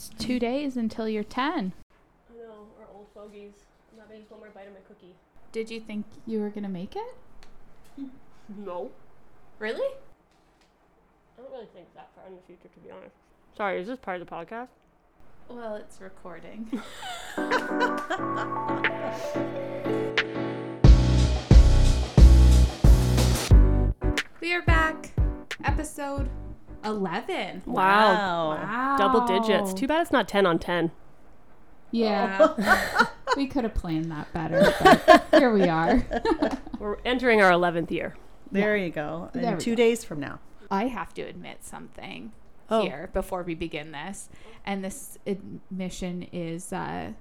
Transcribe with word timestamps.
It's 0.00 0.08
two 0.18 0.38
days 0.38 0.78
until 0.78 1.06
you're 1.06 1.22
10. 1.22 1.44
I 1.44 1.60
know, 2.38 2.68
our 2.80 2.86
old 2.94 3.08
fogies. 3.14 3.52
I'm 3.92 4.00
having 4.00 4.20
just 4.20 4.30
one 4.30 4.40
more 4.40 4.48
bite 4.48 4.66
of 4.66 4.72
my 4.72 4.80
cookie. 4.88 5.14
Did 5.52 5.70
you 5.70 5.78
think 5.78 6.06
you 6.26 6.40
were 6.40 6.48
going 6.48 6.62
to 6.62 6.70
make 6.70 6.96
it? 6.96 7.14
No. 8.64 8.90
Really? 9.58 9.94
I 11.38 11.42
don't 11.42 11.52
really 11.52 11.68
think 11.74 11.94
that 11.94 12.08
far 12.16 12.24
in 12.26 12.34
the 12.34 12.40
future, 12.46 12.68
to 12.72 12.80
be 12.80 12.90
honest. 12.90 13.14
Sorry, 13.54 13.78
is 13.78 13.86
this 13.86 13.98
part 13.98 14.22
of 14.22 14.26
the 14.26 14.34
podcast? 14.34 14.68
Well, 15.50 15.74
it's 15.76 16.00
recording. 16.00 16.66
we 24.40 24.54
are 24.54 24.62
back. 24.62 25.12
Episode 25.62 26.30
11. 26.84 27.62
Wow. 27.66 28.50
Wow. 28.50 28.96
Double 28.98 29.26
digits. 29.26 29.72
Too 29.74 29.86
bad 29.86 30.02
it's 30.02 30.12
not 30.12 30.28
10 30.28 30.46
on 30.46 30.58
10. 30.58 30.90
Yeah. 31.90 33.06
we 33.36 33.46
could 33.46 33.64
have 33.64 33.74
planned 33.74 34.10
that 34.10 34.32
better, 34.32 34.72
but 34.82 35.26
here 35.32 35.52
we 35.52 35.64
are. 35.64 36.06
We're 36.78 36.98
entering 37.04 37.42
our 37.42 37.50
11th 37.50 37.90
year. 37.90 38.16
There 38.52 38.76
you 38.76 38.90
go. 38.90 39.30
There 39.32 39.56
two 39.56 39.72
go. 39.72 39.76
days 39.76 40.04
from 40.04 40.20
now. 40.20 40.40
I 40.70 40.86
have 40.86 41.14
to 41.14 41.22
admit 41.22 41.64
something 41.64 42.32
Oh. 42.72 42.82
here 42.82 43.10
before 43.12 43.42
we 43.42 43.54
begin 43.54 43.90
this. 43.90 44.28
And 44.64 44.84
this 44.84 45.18
admission 45.26 46.22
is 46.32 46.72
uh, 46.72 47.12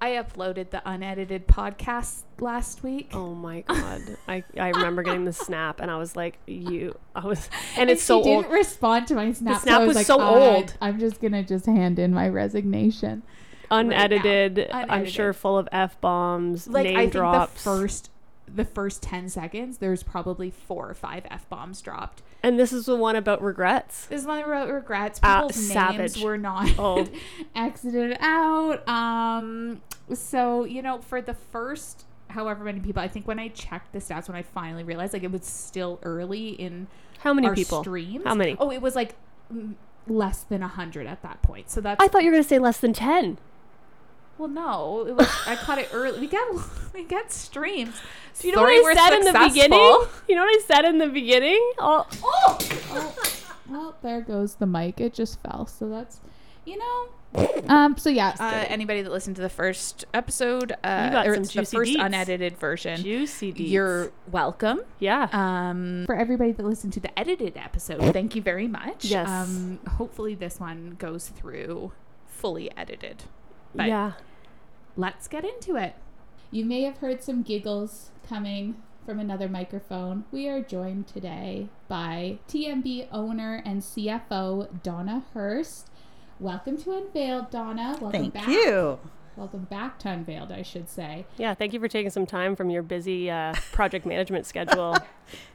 I 0.00 0.10
uploaded 0.10 0.70
the 0.70 0.82
unedited 0.84 1.46
podcast 1.48 2.22
last 2.38 2.82
week. 2.82 3.10
Oh 3.14 3.34
my 3.34 3.62
god. 3.62 4.02
I, 4.28 4.44
I 4.58 4.68
remember 4.68 5.02
getting 5.02 5.24
the 5.24 5.32
snap 5.32 5.80
and 5.80 5.90
I 5.90 5.96
was 5.96 6.14
like, 6.14 6.38
you 6.46 6.96
I 7.14 7.26
was 7.26 7.48
and 7.76 7.82
And 7.82 7.90
it's 7.90 8.02
so 8.02 8.22
she 8.22 8.28
old. 8.30 8.44
didn't 8.44 8.54
respond 8.54 9.06
to 9.08 9.14
my 9.14 9.32
snap. 9.32 9.62
snap 9.62 9.74
so 9.74 9.80
was, 9.80 9.88
was 9.88 9.96
like, 9.96 10.06
so 10.06 10.20
"Uh, 10.20 10.28
old." 10.56 10.74
I'm 10.82 10.98
just 11.00 11.20
gonna 11.20 11.42
just 11.42 11.64
hand 11.66 11.98
in 11.98 12.12
my 12.12 12.28
resignation. 12.28 13.22
Unedited, 13.70 14.68
I'm 14.72 15.06
sure 15.06 15.32
full 15.32 15.58
of 15.58 15.68
F 15.72 16.00
bombs, 16.00 16.68
Like 16.68 16.84
name 16.84 16.96
I 16.96 17.00
think 17.02 17.12
drops. 17.12 17.54
the 17.64 17.70
first 17.70 18.10
the 18.52 18.64
first 18.64 19.02
ten 19.02 19.28
seconds, 19.28 19.78
there's 19.78 20.02
probably 20.02 20.50
four 20.50 20.88
or 20.88 20.94
five 20.94 21.24
f 21.30 21.48
bombs 21.48 21.80
dropped. 21.82 22.22
and 22.42 22.58
this 22.58 22.72
is 22.72 22.86
the 22.86 22.96
one 22.96 23.16
about 23.16 23.42
regrets. 23.42 24.06
This 24.06 24.24
one 24.24 24.42
about 24.42 24.68
regrets. 24.70 25.18
Ah, 25.22 25.40
People's 25.42 25.56
names 25.58 25.72
savage. 25.72 26.22
were 26.22 26.38
not 26.38 26.70
Oh. 26.78 27.06
exited 27.56 28.16
out. 28.20 28.86
Um, 28.88 29.80
so 30.14 30.64
you 30.64 30.82
know, 30.82 30.98
for 31.00 31.20
the 31.20 31.34
first 31.34 32.04
however 32.28 32.64
many 32.64 32.80
people, 32.80 33.02
I 33.02 33.08
think 33.08 33.26
when 33.26 33.38
I 33.38 33.48
checked 33.48 33.92
the 33.92 33.98
stats, 33.98 34.28
when 34.28 34.36
I 34.36 34.42
finally 34.42 34.84
realized 34.84 35.12
like 35.12 35.22
it 35.24 35.30
was 35.32 35.44
still 35.44 35.98
early 36.02 36.48
in 36.50 36.86
How 37.20 37.32
many 37.34 37.48
our 37.48 37.54
people? 37.54 37.82
streams. 37.82 38.24
How 38.24 38.34
many? 38.34 38.56
Oh, 38.60 38.70
it 38.70 38.80
was 38.82 38.94
like 38.96 39.14
less 40.06 40.42
than 40.44 40.62
a 40.62 40.68
hundred 40.68 41.06
at 41.06 41.22
that 41.22 41.42
point. 41.42 41.68
So 41.70 41.80
that's 41.80 42.02
I 42.02 42.08
thought 42.08 42.22
you 42.22 42.30
were 42.30 42.36
gonna 42.36 42.44
say 42.44 42.58
less 42.58 42.78
than 42.78 42.92
ten. 42.92 43.38
Well, 44.38 44.48
no, 44.48 45.06
it 45.06 45.14
was. 45.16 45.28
I 45.46 45.56
caught 45.56 45.78
it 45.78 45.88
early. 45.92 46.20
We 46.20 46.26
got 46.26 46.48
we 46.94 47.04
got 47.04 47.32
streams. 47.32 47.94
Do 48.40 48.48
you 48.48 48.54
know 48.54 48.60
Sorry 48.62 48.80
what 48.80 48.96
I 48.98 49.02
we're 49.02 49.10
said 49.10 49.18
in 49.18 49.32
the 49.32 49.48
beginning? 49.48 50.00
You 50.28 50.34
know 50.36 50.42
what 50.42 50.48
I 50.50 50.62
said 50.66 50.84
in 50.84 50.98
the 50.98 51.08
beginning? 51.08 51.72
Oh, 51.78 52.06
Oh, 52.22 53.12
well, 53.68 53.96
there 54.02 54.20
goes 54.20 54.56
the 54.56 54.66
mic. 54.66 55.00
It 55.00 55.14
just 55.14 55.40
fell. 55.42 55.66
So 55.66 55.88
that's, 55.88 56.20
you 56.64 56.78
know. 56.78 57.08
Um. 57.68 57.96
So 57.98 58.08
yeah. 58.08 58.34
Uh, 58.38 58.64
anybody 58.68 59.02
that 59.02 59.10
listened 59.12 59.36
to 59.36 59.42
the 59.42 59.48
first 59.50 60.04
episode, 60.14 60.72
uh, 60.84 61.10
got 61.10 61.26
or 61.26 61.34
some 61.34 61.42
it's 61.42 61.52
the 61.54 61.64
first 61.64 61.92
deets. 61.92 62.04
unedited 62.06 62.56
version, 62.58 63.02
juicy 63.02 63.52
deeds. 63.52 63.70
you're 63.70 64.10
welcome. 64.30 64.80
yeah. 65.00 65.28
Um, 65.32 66.04
for 66.06 66.14
everybody 66.14 66.52
that 66.52 66.64
listened 66.64 66.92
to 66.94 67.00
the 67.00 67.18
edited 67.18 67.56
episode, 67.58 68.00
thank 68.14 68.34
you 68.36 68.40
very 68.42 68.68
much. 68.68 69.04
Yes. 69.04 69.28
Um, 69.28 69.80
hopefully 69.98 70.34
this 70.34 70.58
one 70.60 70.96
goes 70.98 71.28
through 71.28 71.92
fully 72.26 72.70
edited. 72.76 73.24
But 73.76 73.88
yeah. 73.88 74.12
let's 74.96 75.28
get 75.28 75.44
into 75.44 75.76
it. 75.76 75.94
You 76.50 76.64
may 76.64 76.82
have 76.82 76.98
heard 76.98 77.22
some 77.22 77.42
giggles 77.42 78.10
coming 78.26 78.76
from 79.04 79.20
another 79.20 79.48
microphone. 79.48 80.24
We 80.32 80.48
are 80.48 80.62
joined 80.62 81.06
today 81.06 81.68
by 81.86 82.38
TMB 82.48 83.08
owner 83.12 83.62
and 83.64 83.82
CFO 83.82 84.82
Donna 84.82 85.24
Hurst. 85.34 85.90
Welcome 86.40 86.78
to 86.78 86.92
Unveiled, 86.96 87.50
Donna. 87.50 87.98
Welcome 88.00 88.12
Thank 88.12 88.34
back. 88.34 88.48
you. 88.48 88.98
Welcome 89.36 89.64
back 89.64 89.98
to 90.00 90.08
Unveiled, 90.08 90.50
I 90.50 90.62
should 90.62 90.88
say. 90.88 91.26
Yeah. 91.36 91.52
Thank 91.52 91.74
you 91.74 91.80
for 91.80 91.88
taking 91.88 92.10
some 92.10 92.24
time 92.24 92.56
from 92.56 92.70
your 92.70 92.82
busy 92.82 93.30
uh, 93.30 93.52
project 93.72 94.06
management 94.06 94.46
schedule. 94.46 94.96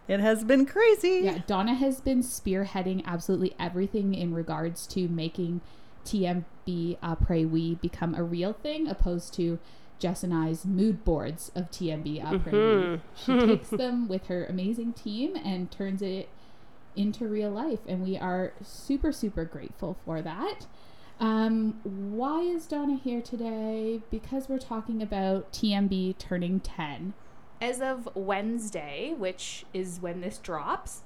It 0.08 0.20
has 0.20 0.44
been 0.44 0.68
crazy. 0.68 1.22
Yeah, 1.24 1.40
Donna 1.48 1.74
has 1.74 2.00
been 2.00 2.22
spearheading 2.22 3.04
absolutely 3.06 3.56
everything 3.60 4.14
in 4.14 4.36
regards 4.36 4.86
to 4.88 5.08
making 5.08 5.62
TMB 6.06 6.98
Après 7.02 7.50
We 7.50 7.76
become 7.76 8.16
a 8.16 8.24
real 8.24 8.54
thing, 8.54 8.88
opposed 8.88 9.34
to 9.36 9.60
Jess 10.00 10.24
and 10.24 10.34
I's 10.34 10.66
mood 10.66 11.04
boards 11.04 11.52
of 11.56 11.70
TMB 11.72 12.22
Après 12.24 12.52
Mhm. 12.52 12.92
Oui. 12.94 13.00
She 13.16 13.40
takes 13.48 13.70
them 13.70 14.08
with 14.10 14.28
her 14.28 14.46
amazing 14.46 14.94
team 14.94 15.36
and 15.36 15.70
turns 15.72 16.02
it 16.02 16.30
into 16.96 17.28
real 17.28 17.50
life, 17.52 17.80
and 17.88 18.04
we 18.04 18.18
are 18.18 18.52
super, 18.64 19.12
super 19.12 19.46
grateful 19.46 19.96
for 20.06 20.22
that. 20.22 20.66
Um, 21.20 21.80
why 21.84 22.42
is 22.42 22.66
Donna 22.66 22.96
here 22.98 23.22
today? 23.22 24.02
Because 24.10 24.50
we're 24.50 24.58
talking 24.58 25.02
about 25.02 25.52
TMB 25.54 26.18
turning 26.18 26.60
10. 26.60 27.14
As 27.62 27.80
of 27.80 28.10
Wednesday, 28.16 29.14
which 29.16 29.66
is 29.72 30.00
when 30.02 30.20
this 30.22 30.40
drops, 30.40 31.04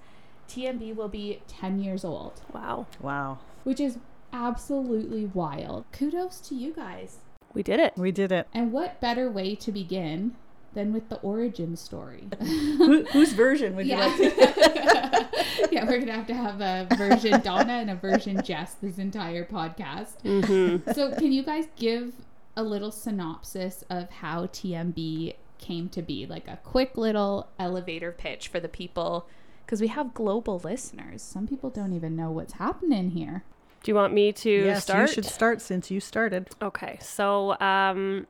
TMB 0.47 0.95
will 0.95 1.09
be 1.09 1.41
10 1.49 1.79
years 1.79 2.05
old, 2.05 2.41
wow. 2.53 2.87
Wow. 3.01 3.39
which 3.65 3.79
is 3.81 3.97
absolutely 4.33 5.25
wild. 5.25 5.85
Kudos 5.91 6.39
to 6.41 6.55
you 6.55 6.73
guys. 6.73 7.17
We 7.53 7.63
did 7.63 7.79
it. 7.79 7.93
We 7.95 8.11
did 8.11 8.31
it. 8.31 8.47
And 8.53 8.71
what 8.71 8.99
better 8.99 9.29
way 9.31 9.55
to 9.55 9.71
begin 9.71 10.35
than 10.73 10.91
with 10.91 11.07
the 11.09 11.15
origin 11.17 11.77
story? 11.77 12.27
Who, 12.41 13.05
whose 13.05 13.31
version 13.33 13.75
would 13.75 13.87
you 13.87 13.95
like 13.95 14.17
to? 14.17 15.27
yeah, 15.71 15.85
we're 15.85 15.99
gonna 15.99 16.11
have 16.11 16.27
to 16.27 16.33
have 16.33 16.59
a 16.61 16.87
version 16.95 17.39
Donna 17.41 17.73
and 17.73 17.89
a 17.89 17.95
version 17.95 18.41
Jess 18.43 18.75
this 18.75 18.97
entire 18.97 19.45
podcast. 19.45 20.21
hmm 20.21 20.91
So, 20.91 21.13
can 21.15 21.31
you 21.31 21.43
guys 21.43 21.67
give 21.77 22.13
a 22.57 22.63
little 22.63 22.91
synopsis 22.91 23.83
of 23.89 24.09
how 24.09 24.47
TMB 24.47 25.35
came 25.57 25.87
to 25.89 26.01
be? 26.01 26.25
Like 26.25 26.47
a 26.47 26.59
quick 26.63 26.97
little 26.97 27.47
elevator 27.57 28.11
pitch 28.11 28.49
for 28.49 28.59
the 28.59 28.67
people, 28.69 29.27
because 29.65 29.79
we 29.79 29.87
have 29.87 30.13
global 30.13 30.59
listeners. 30.59 31.21
Some 31.21 31.47
people 31.47 31.69
don't 31.69 31.93
even 31.93 32.15
know 32.17 32.31
what's 32.31 32.53
happening 32.53 33.11
here. 33.11 33.43
Do 33.85 33.91
you 33.91 33.95
want 33.95 34.13
me 34.13 34.33
to 34.33 34.49
yes, 34.49 34.81
start? 34.81 35.09
you 35.09 35.13
should 35.13 35.25
start 35.25 35.61
since 35.61 35.91
you 35.91 35.99
started. 35.99 36.49
Okay, 36.59 36.97
so 36.99 37.55
um, 37.59 38.25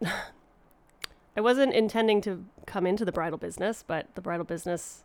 I 1.36 1.40
wasn't 1.40 1.74
intending 1.74 2.20
to 2.20 2.44
come 2.66 2.86
into 2.86 3.04
the 3.04 3.10
bridal 3.10 3.36
business, 3.36 3.82
but 3.84 4.14
the 4.14 4.20
bridal 4.20 4.44
business 4.44 5.02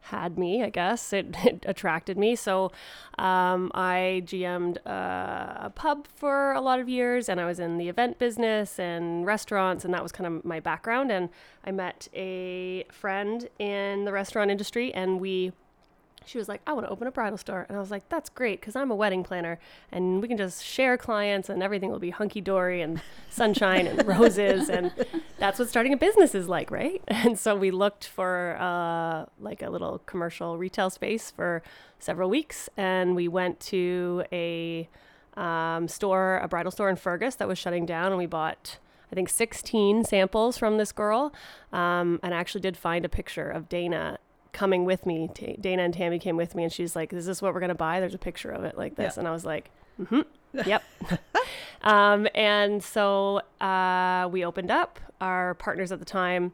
had 0.00 0.38
me, 0.38 0.62
I 0.62 0.70
guess. 0.70 1.12
It, 1.12 1.36
it 1.44 1.62
attracted 1.68 2.16
me. 2.16 2.34
So 2.36 2.72
um, 3.18 3.70
I 3.74 4.22
GM'd 4.24 4.78
uh, 4.86 5.58
a 5.60 5.70
pub 5.74 6.06
for 6.06 6.52
a 6.52 6.62
lot 6.62 6.80
of 6.80 6.88
years, 6.88 7.28
and 7.28 7.38
I 7.38 7.44
was 7.44 7.60
in 7.60 7.76
the 7.76 7.90
event 7.90 8.18
business 8.18 8.78
and 8.78 9.26
restaurants, 9.26 9.84
and 9.84 9.92
that 9.92 10.02
was 10.02 10.10
kind 10.10 10.26
of 10.26 10.42
my 10.42 10.58
background. 10.58 11.12
And 11.12 11.28
I 11.66 11.70
met 11.70 12.08
a 12.14 12.84
friend 12.90 13.46
in 13.58 14.06
the 14.06 14.12
restaurant 14.12 14.50
industry, 14.50 14.90
and 14.94 15.20
we 15.20 15.52
she 16.26 16.38
was 16.38 16.48
like, 16.48 16.60
I 16.66 16.72
want 16.72 16.86
to 16.86 16.90
open 16.90 17.06
a 17.06 17.10
bridal 17.10 17.38
store. 17.38 17.66
And 17.68 17.76
I 17.76 17.80
was 17.80 17.90
like, 17.90 18.08
that's 18.08 18.28
great 18.28 18.60
because 18.60 18.76
I'm 18.76 18.90
a 18.90 18.94
wedding 18.94 19.24
planner 19.24 19.58
and 19.90 20.20
we 20.20 20.28
can 20.28 20.36
just 20.36 20.64
share 20.64 20.96
clients 20.96 21.48
and 21.48 21.62
everything 21.62 21.90
will 21.90 21.98
be 21.98 22.10
hunky 22.10 22.40
dory 22.40 22.80
and 22.80 23.00
sunshine 23.30 23.86
and 23.86 24.06
roses. 24.06 24.68
And 24.68 24.92
that's 25.38 25.58
what 25.58 25.68
starting 25.68 25.92
a 25.92 25.96
business 25.96 26.34
is 26.34 26.48
like, 26.48 26.70
right? 26.70 27.02
And 27.22 27.38
so 27.38 27.54
we 27.54 27.70
looked 27.70 28.06
for 28.06 28.56
uh, 28.58 29.26
like 29.38 29.62
a 29.62 29.70
little 29.70 29.98
commercial 30.06 30.58
retail 30.58 30.90
space 30.90 31.30
for 31.30 31.62
several 32.00 32.28
weeks 32.28 32.68
and 32.76 33.14
we 33.14 33.28
went 33.28 33.60
to 33.60 34.24
a 34.32 34.88
um, 35.36 35.86
store, 35.88 36.40
a 36.42 36.48
bridal 36.48 36.72
store 36.72 36.90
in 36.90 36.96
Fergus 36.96 37.36
that 37.36 37.46
was 37.46 37.58
shutting 37.58 37.86
down 37.86 38.06
and 38.06 38.18
we 38.18 38.26
bought. 38.26 38.78
I 39.10 39.14
think 39.14 39.28
16 39.28 40.04
samples 40.04 40.56
from 40.56 40.78
this 40.78 40.90
girl, 40.90 41.34
um, 41.70 42.18
and 42.22 42.34
I 42.34 42.38
actually 42.38 42.62
did 42.62 42.78
find 42.78 43.04
a 43.04 43.10
picture 43.10 43.50
of 43.50 43.68
Dana 43.68 44.18
coming 44.52 44.84
with 44.84 45.06
me. 45.06 45.28
Ta 45.34 45.52
Dana 45.60 45.82
and 45.82 45.94
Tammy 45.94 46.18
came 46.18 46.36
with 46.36 46.54
me, 46.54 46.64
and 46.64 46.72
she's 46.72 46.94
like, 46.96 47.12
"Is 47.12 47.26
this 47.26 47.40
what 47.42 47.54
we're 47.54 47.60
gonna 47.60 47.74
buy?" 47.74 48.00
There's 48.00 48.14
a 48.14 48.18
picture 48.18 48.50
of 48.50 48.64
it 48.64 48.76
like 48.76 48.96
this, 48.96 49.14
Yeah. 49.16 49.20
and 49.20 49.28
I 49.28 49.32
was 49.32 49.44
like, 49.44 49.70
"Mm-hmm, 50.00 50.20
yep." 50.68 50.82
um, 51.82 52.28
and 52.34 52.82
so 52.82 53.40
uh, 53.60 54.28
we 54.30 54.44
opened 54.44 54.70
up. 54.70 55.00
Our 55.20 55.54
partners 55.54 55.92
at 55.92 55.98
the 56.00 56.04
time 56.04 56.52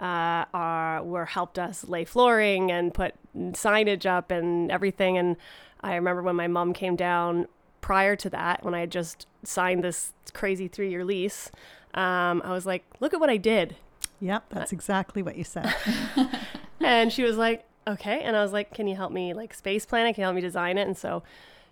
uh, 0.00 0.44
are 0.54 1.02
were 1.02 1.24
helped 1.26 1.58
us 1.58 1.84
lay 1.88 2.04
flooring 2.04 2.70
and 2.70 2.92
put 2.94 3.14
signage 3.36 4.06
up 4.06 4.30
and 4.30 4.70
everything. 4.70 5.18
And 5.18 5.36
I 5.80 5.94
remember 5.96 6.22
when 6.22 6.36
my 6.36 6.46
mom 6.46 6.72
came 6.72 6.96
down 6.96 7.46
prior 7.80 8.16
to 8.16 8.30
that, 8.30 8.64
when 8.64 8.74
I 8.74 8.80
had 8.80 8.90
just 8.90 9.26
signed 9.42 9.82
this 9.84 10.12
crazy 10.32 10.68
three 10.68 10.90
year 10.90 11.04
lease. 11.04 11.50
Um, 11.94 12.40
I 12.44 12.50
was 12.52 12.66
like, 12.66 12.84
"Look 13.00 13.12
at 13.14 13.20
what 13.20 13.30
I 13.30 13.36
did." 13.36 13.76
Yep, 14.20 14.44
that's 14.50 14.72
exactly 14.72 15.22
what 15.22 15.36
you 15.36 15.44
said. 15.44 15.74
and 16.84 17.12
she 17.12 17.22
was 17.22 17.36
like, 17.36 17.64
okay. 17.86 18.20
And 18.22 18.36
I 18.36 18.42
was 18.42 18.52
like, 18.52 18.72
can 18.74 18.86
you 18.86 18.96
help 18.96 19.12
me 19.12 19.34
like 19.34 19.54
space 19.54 19.86
plan 19.86 20.06
it? 20.06 20.14
Can 20.14 20.22
you 20.22 20.26
help 20.26 20.36
me 20.36 20.40
design 20.40 20.78
it? 20.78 20.86
And 20.86 20.96
so 20.96 21.22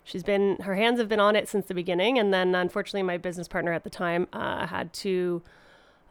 she's 0.05 0.23
been 0.23 0.57
her 0.63 0.75
hands 0.75 0.99
have 0.99 1.09
been 1.09 1.21
on 1.21 1.37
it 1.37 1.49
since 1.49 1.67
the 1.67 1.75
beginning, 1.75 2.19
and 2.19 2.33
then 2.33 2.55
unfortunately, 2.55 3.03
my 3.03 3.19
business 3.19 3.49
partner 3.49 3.73
at 3.73 3.85
the 3.85 3.91
time 3.91 4.29
uh, 4.33 4.67
had 4.67 4.93
to 4.95 5.43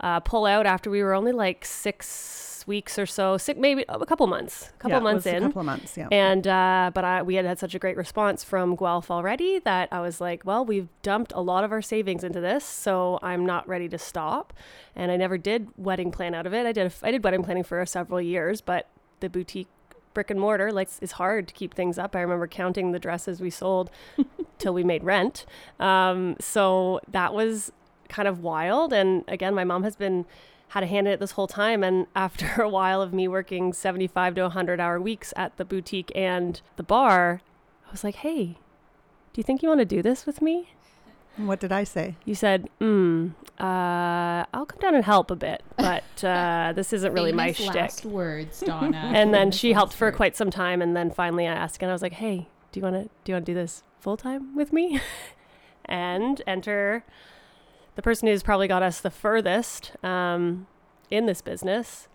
uh, 0.02 0.20
pull 0.20 0.46
out 0.46 0.66
after 0.66 0.90
we 0.90 1.02
were 1.04 1.14
only 1.14 1.32
like 1.32 1.64
six 1.66 2.64
weeks 2.68 3.00
or 3.00 3.06
so, 3.06 3.38
six 3.38 3.60
maybe 3.60 3.84
a 3.90 4.06
couple 4.06 4.28
months, 4.28 4.70
a 4.76 4.80
couple 4.80 4.98
Yeah, 4.98 5.04
months 5.04 5.26
in. 5.26 5.44
A 5.44 5.48
couple 5.48 5.62
of 5.62 5.66
months, 5.66 5.98
yeah. 5.98 6.08
And 6.12 6.46
uh, 6.46 6.92
but 6.94 7.04
I 7.04 7.22
we 7.22 7.36
had 7.36 7.46
had 7.46 7.60
such 7.60 7.74
a 7.76 7.80
great 7.80 7.98
response 7.98 8.44
from 8.44 8.76
Guelph 8.76 9.10
already 9.10 9.60
that 9.60 9.90
I 9.92 10.00
was 10.02 10.22
like, 10.22 10.44
well, 10.46 10.66
we've 10.66 10.90
dumped 11.02 11.32
a 11.34 11.42
lot 11.42 11.64
of 11.64 11.72
our 11.72 11.82
savings 11.82 12.24
into 12.24 12.40
this, 12.40 12.64
so 12.64 13.20
I'm 13.22 13.46
not 13.46 13.68
ready 13.68 13.90
to 13.90 13.98
stop. 13.98 14.54
And 14.96 15.12
I 15.12 15.18
never 15.18 15.38
did 15.38 15.70
wedding 15.78 16.12
plan 16.12 16.34
out 16.36 16.46
of 16.46 16.54
it. 16.54 16.66
I 16.66 16.72
did 16.72 16.94
I 17.02 17.12
did 17.12 17.24
wedding 17.24 17.44
planning 17.44 17.64
for 17.64 17.84
several 17.86 18.22
years, 18.22 18.62
but 18.62 18.90
the 19.22 19.30
boutique 19.30 19.68
brick 20.14 20.30
and 20.30 20.40
mortar 20.42 20.74
like 20.74 20.90
it's 21.02 21.14
hard 21.14 21.48
to 21.48 21.54
keep 21.54 21.74
things 21.74 21.98
up. 21.98 22.16
I 22.16 22.22
remember 22.22 22.48
counting 22.48 22.92
the 22.92 23.00
dresses 23.00 23.40
we 23.40 23.50
sold 23.50 23.90
till 24.58 24.74
we 24.74 24.84
made 24.84 25.04
rent. 25.04 25.46
Um, 25.80 26.36
so 26.40 27.00
that 27.08 27.34
was 27.34 27.72
kind 28.12 28.28
of 28.28 28.40
wild. 28.40 28.94
And 28.94 29.24
again, 29.28 29.56
my 29.56 29.64
mom 29.64 29.84
has 29.84 29.96
been 29.96 30.26
had 30.70 30.84
a 30.84 30.88
hand 30.88 31.08
in 31.08 31.14
it 31.14 31.20
this 31.20 31.32
whole 31.32 31.48
time. 31.48 31.84
And 31.84 32.06
after 32.16 32.62
a 32.62 32.70
while 32.70 33.02
of 33.02 33.14
me 33.14 33.28
working 33.28 33.74
75 33.74 34.36
to 34.36 34.42
100 34.44 34.80
hour 34.80 35.02
weeks 35.02 35.34
at 35.36 35.58
the 35.58 35.66
boutique 35.66 36.12
and 36.14 36.62
the 36.76 36.84
bar, 36.84 37.42
I 37.88 37.92
was 37.92 38.04
like, 38.04 38.16
hey, 38.16 38.58
do 39.34 39.40
you 39.40 39.44
think 39.44 39.64
you 39.64 39.70
want 39.70 39.80
to 39.80 39.86
do 39.86 40.02
this 40.02 40.26
with 40.26 40.42
me? 40.42 40.70
What 41.38 41.62
did 41.62 41.72
I 41.72 41.86
say? 41.86 42.18
You 42.26 42.36
said, 42.36 42.70
mm, 42.82 43.32
uh, 43.58 44.46
I'll 44.54 44.66
come 44.66 44.80
down 44.80 44.96
and 44.96 45.06
help 45.06 45.32
a 45.32 45.36
bit, 45.36 45.64
but 45.78 46.24
uh, 46.24 46.74
this 46.76 46.92
isn't 46.92 47.14
really 47.14 47.32
my 47.32 47.54
Famous 47.54 47.72
shtick. 47.72 47.82
last 47.82 48.06
words, 48.06 48.60
Donna. 48.66 49.12
And 49.16 49.34
then 49.34 49.50
she 49.52 49.72
helped 49.72 49.94
for 49.94 50.08
words. 50.08 50.18
quite 50.18 50.36
some 50.36 50.52
time, 50.52 50.82
and 50.82 50.96
then 50.96 51.10
finally 51.10 51.48
I 51.48 51.54
asked, 51.54 51.82
and 51.82 51.90
I 51.90 51.94
was 51.94 52.02
like, 52.02 52.14
"Hey, 52.14 52.50
do 52.74 52.82
you 52.82 52.84
want 52.84 52.96
to 52.98 53.04
do 53.24 53.32
you 53.32 53.36
want 53.36 53.46
to 53.46 53.52
do 53.52 53.56
this 53.56 53.82
full 54.02 54.18
time 54.18 54.56
with 54.58 54.74
me?" 54.74 55.00
and 55.86 56.42
enter 56.46 57.06
the 57.96 58.02
person 58.02 58.28
who's 58.28 58.44
probably 58.44 58.68
got 58.68 58.84
us 58.84 59.02
the 59.02 59.10
furthest 59.12 59.92
um, 60.04 60.68
in 61.10 61.26
this 61.26 61.42
business, 61.42 62.08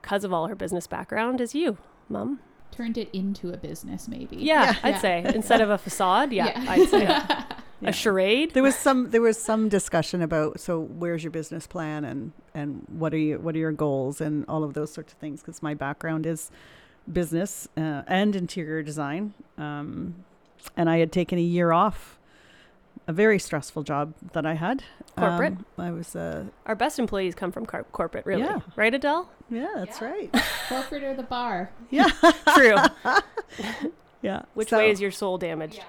because 0.00 0.24
of 0.24 0.32
all 0.32 0.48
her 0.48 0.54
business 0.54 0.86
background, 0.86 1.40
is 1.40 1.54
you, 1.54 1.78
Mom. 2.08 2.40
turned 2.70 2.96
it 2.96 3.08
into 3.12 3.52
a 3.52 3.56
business, 3.56 4.08
maybe. 4.08 4.36
Yeah, 4.36 4.64
Yeah. 4.64 4.76
I'd 4.82 4.88
Yeah. 4.94 4.98
say 4.98 5.22
instead 5.34 5.60
of 5.60 5.70
a 5.70 5.78
facade, 5.78 6.32
yeah, 6.32 6.46
Yeah. 6.62 6.70
I'd 6.72 6.88
say 6.88 7.02
Yeah. 7.82 7.90
a 7.90 7.92
charade. 7.92 8.54
There 8.54 8.62
was 8.62 8.74
some 8.76 9.10
there 9.10 9.20
was 9.20 9.36
some 9.36 9.68
discussion 9.68 10.22
about 10.22 10.58
so 10.60 10.80
where's 10.80 11.22
your 11.24 11.30
business 11.32 11.66
plan 11.66 12.04
and 12.04 12.32
and 12.54 12.84
what 12.88 13.12
are 13.12 13.18
you 13.18 13.38
what 13.38 13.54
are 13.54 13.58
your 13.58 13.72
goals 13.72 14.20
and 14.20 14.44
all 14.48 14.62
of 14.64 14.72
those 14.74 14.92
sorts 14.92 15.12
of 15.12 15.18
things 15.18 15.40
because 15.42 15.62
my 15.62 15.74
background 15.74 16.24
is 16.24 16.50
business 17.12 17.68
uh, 17.76 18.02
and 18.06 18.36
interior 18.36 18.82
design 18.84 19.34
um, 19.58 20.14
and 20.76 20.88
I 20.88 20.98
had 20.98 21.10
taken 21.12 21.38
a 21.38 21.42
year 21.42 21.72
off 21.72 22.18
a 23.06 23.12
very 23.12 23.38
stressful 23.38 23.82
job 23.82 24.14
that 24.32 24.46
I 24.46 24.54
had 24.54 24.84
Corporate? 25.16 25.54
Um, 25.54 25.66
I 25.78 25.90
was 25.90 26.14
uh, 26.16 26.44
Our 26.66 26.74
best 26.74 26.98
employees 26.98 27.34
come 27.34 27.52
from 27.52 27.66
car- 27.66 27.84
corporate, 27.92 28.24
really, 28.26 28.42
Yeah. 28.42 28.60
right, 28.76 28.92
Adele? 28.94 29.30
yeah 29.50 29.68
that's 29.76 30.00
Yeah. 30.00 30.08
right 30.10 30.34
Corporate 30.68 31.02
or 31.02 31.14
the 31.14 31.22
bar. 31.24 31.70
yeah 31.90 32.08
True. 32.54 32.76
yeah 34.22 34.42
Which 34.54 34.68
So- 34.70 34.78
way 34.78 34.90
is 34.90 35.00
your 35.00 35.10
soul 35.10 35.38
damaged? 35.38 35.80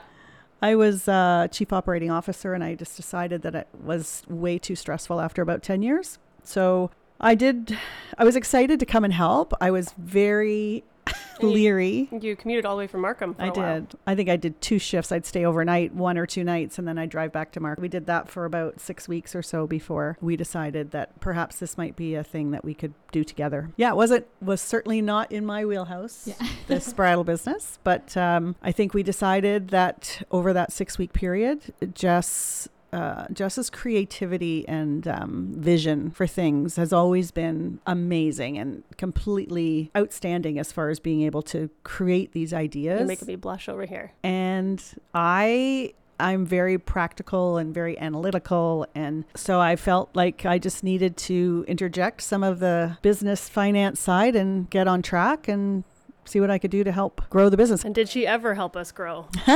I 0.61 0.75
was 0.75 1.09
uh, 1.09 1.49
chief 1.51 1.73
operating 1.73 2.09
officer, 2.09 2.53
and 2.53 2.63
I 2.63 2.75
just 2.75 2.95
decided 2.95 3.41
that 3.41 3.53
it 3.53 3.67
was 3.83 4.23
way 4.29 4.57
too 4.57 4.75
stressful 4.77 5.19
after 5.19 5.41
about 5.41 5.61
10 5.61 5.81
years. 5.81 6.19
So 6.41 6.89
I 7.19 7.35
did, 7.35 7.77
I 8.17 8.23
was 8.23 8.37
excited 8.37 8.79
to 8.79 8.85
come 8.85 9.03
and 9.03 9.11
help. 9.13 9.53
I 9.59 9.71
was 9.71 9.93
very 9.97 10.85
And 11.39 11.49
you- 11.49 11.55
leery. 11.55 12.09
You 12.11 12.35
commuted 12.35 12.63
all 12.63 12.75
the 12.75 12.81
way 12.81 12.87
from 12.87 13.01
Markham. 13.01 13.33
For 13.33 13.41
I 13.41 13.47
a 13.47 13.51
while. 13.51 13.79
did. 13.81 13.95
I 14.05 14.13
think 14.13 14.29
I 14.29 14.35
did 14.35 14.61
two 14.61 14.77
shifts. 14.77 15.11
I'd 15.11 15.25
stay 15.25 15.43
overnight, 15.45 15.93
one 15.93 16.15
or 16.17 16.27
two 16.27 16.43
nights, 16.43 16.77
and 16.77 16.87
then 16.87 16.99
I'd 16.99 17.09
drive 17.09 17.31
back 17.31 17.51
to 17.53 17.59
Mark. 17.59 17.79
We 17.79 17.87
did 17.87 18.05
that 18.05 18.29
for 18.29 18.45
about 18.45 18.79
six 18.79 19.07
weeks 19.07 19.35
or 19.35 19.41
so 19.41 19.65
before 19.65 20.15
we 20.21 20.37
decided 20.37 20.91
that 20.91 21.19
perhaps 21.19 21.57
this 21.57 21.75
might 21.75 21.95
be 21.95 22.13
a 22.13 22.23
thing 22.23 22.51
that 22.51 22.63
we 22.63 22.75
could 22.75 22.93
do 23.11 23.23
together. 23.23 23.71
Yeah, 23.77 23.89
it 23.89 23.95
wasn't 23.95 24.27
was 24.41 24.61
certainly 24.61 25.01
not 25.01 25.31
in 25.31 25.43
my 25.43 25.65
wheelhouse. 25.65 26.27
Yeah. 26.27 26.47
this 26.67 26.93
bridal 26.93 27.23
business, 27.23 27.79
but 27.83 28.15
um, 28.15 28.55
I 28.61 28.71
think 28.71 28.93
we 28.93 29.01
decided 29.01 29.69
that 29.69 30.21
over 30.29 30.53
that 30.53 30.71
six 30.71 30.99
week 30.99 31.13
period, 31.13 31.73
Jess. 31.95 32.69
Uh, 32.93 33.25
Jess's 33.33 33.69
creativity 33.71 34.67
and 34.67 35.07
um, 35.07 35.51
vision 35.57 36.11
for 36.11 36.27
things 36.27 36.75
has 36.75 36.93
always 36.93 37.31
been 37.31 37.79
amazing 37.87 38.57
and 38.57 38.83
completely 38.97 39.89
outstanding 39.97 40.59
as 40.59 40.71
far 40.71 40.89
as 40.89 40.99
being 40.99 41.21
able 41.23 41.41
to 41.41 41.69
create 41.83 42.33
these 42.33 42.53
ideas 42.53 42.99
You're 42.99 43.07
making 43.07 43.27
me 43.27 43.35
blush 43.35 43.67
over 43.67 43.85
here. 43.85 44.11
and 44.23 44.83
I 45.13 45.93
I'm 46.19 46.45
very 46.45 46.77
practical 46.77 47.57
and 47.57 47.73
very 47.73 47.97
analytical 47.99 48.85
and 48.93 49.25
so 49.35 49.59
I 49.59 49.75
felt 49.75 50.11
like 50.13 50.45
I 50.45 50.59
just 50.59 50.83
needed 50.83 51.17
to 51.17 51.65
interject 51.67 52.21
some 52.21 52.43
of 52.43 52.59
the 52.59 52.97
business 53.01 53.49
finance 53.49 53.99
side 53.99 54.35
and 54.35 54.69
get 54.69 54.87
on 54.87 55.01
track 55.01 55.47
and 55.47 55.83
see 56.25 56.39
what 56.39 56.49
I 56.49 56.57
could 56.57 56.71
do 56.71 56.83
to 56.83 56.91
help 56.91 57.21
grow 57.29 57.49
the 57.49 57.57
business. 57.57 57.83
And 57.83 57.93
did 57.93 58.09
she 58.09 58.25
ever 58.27 58.55
help 58.55 58.75
us 58.75 58.91
grow? 58.91 59.27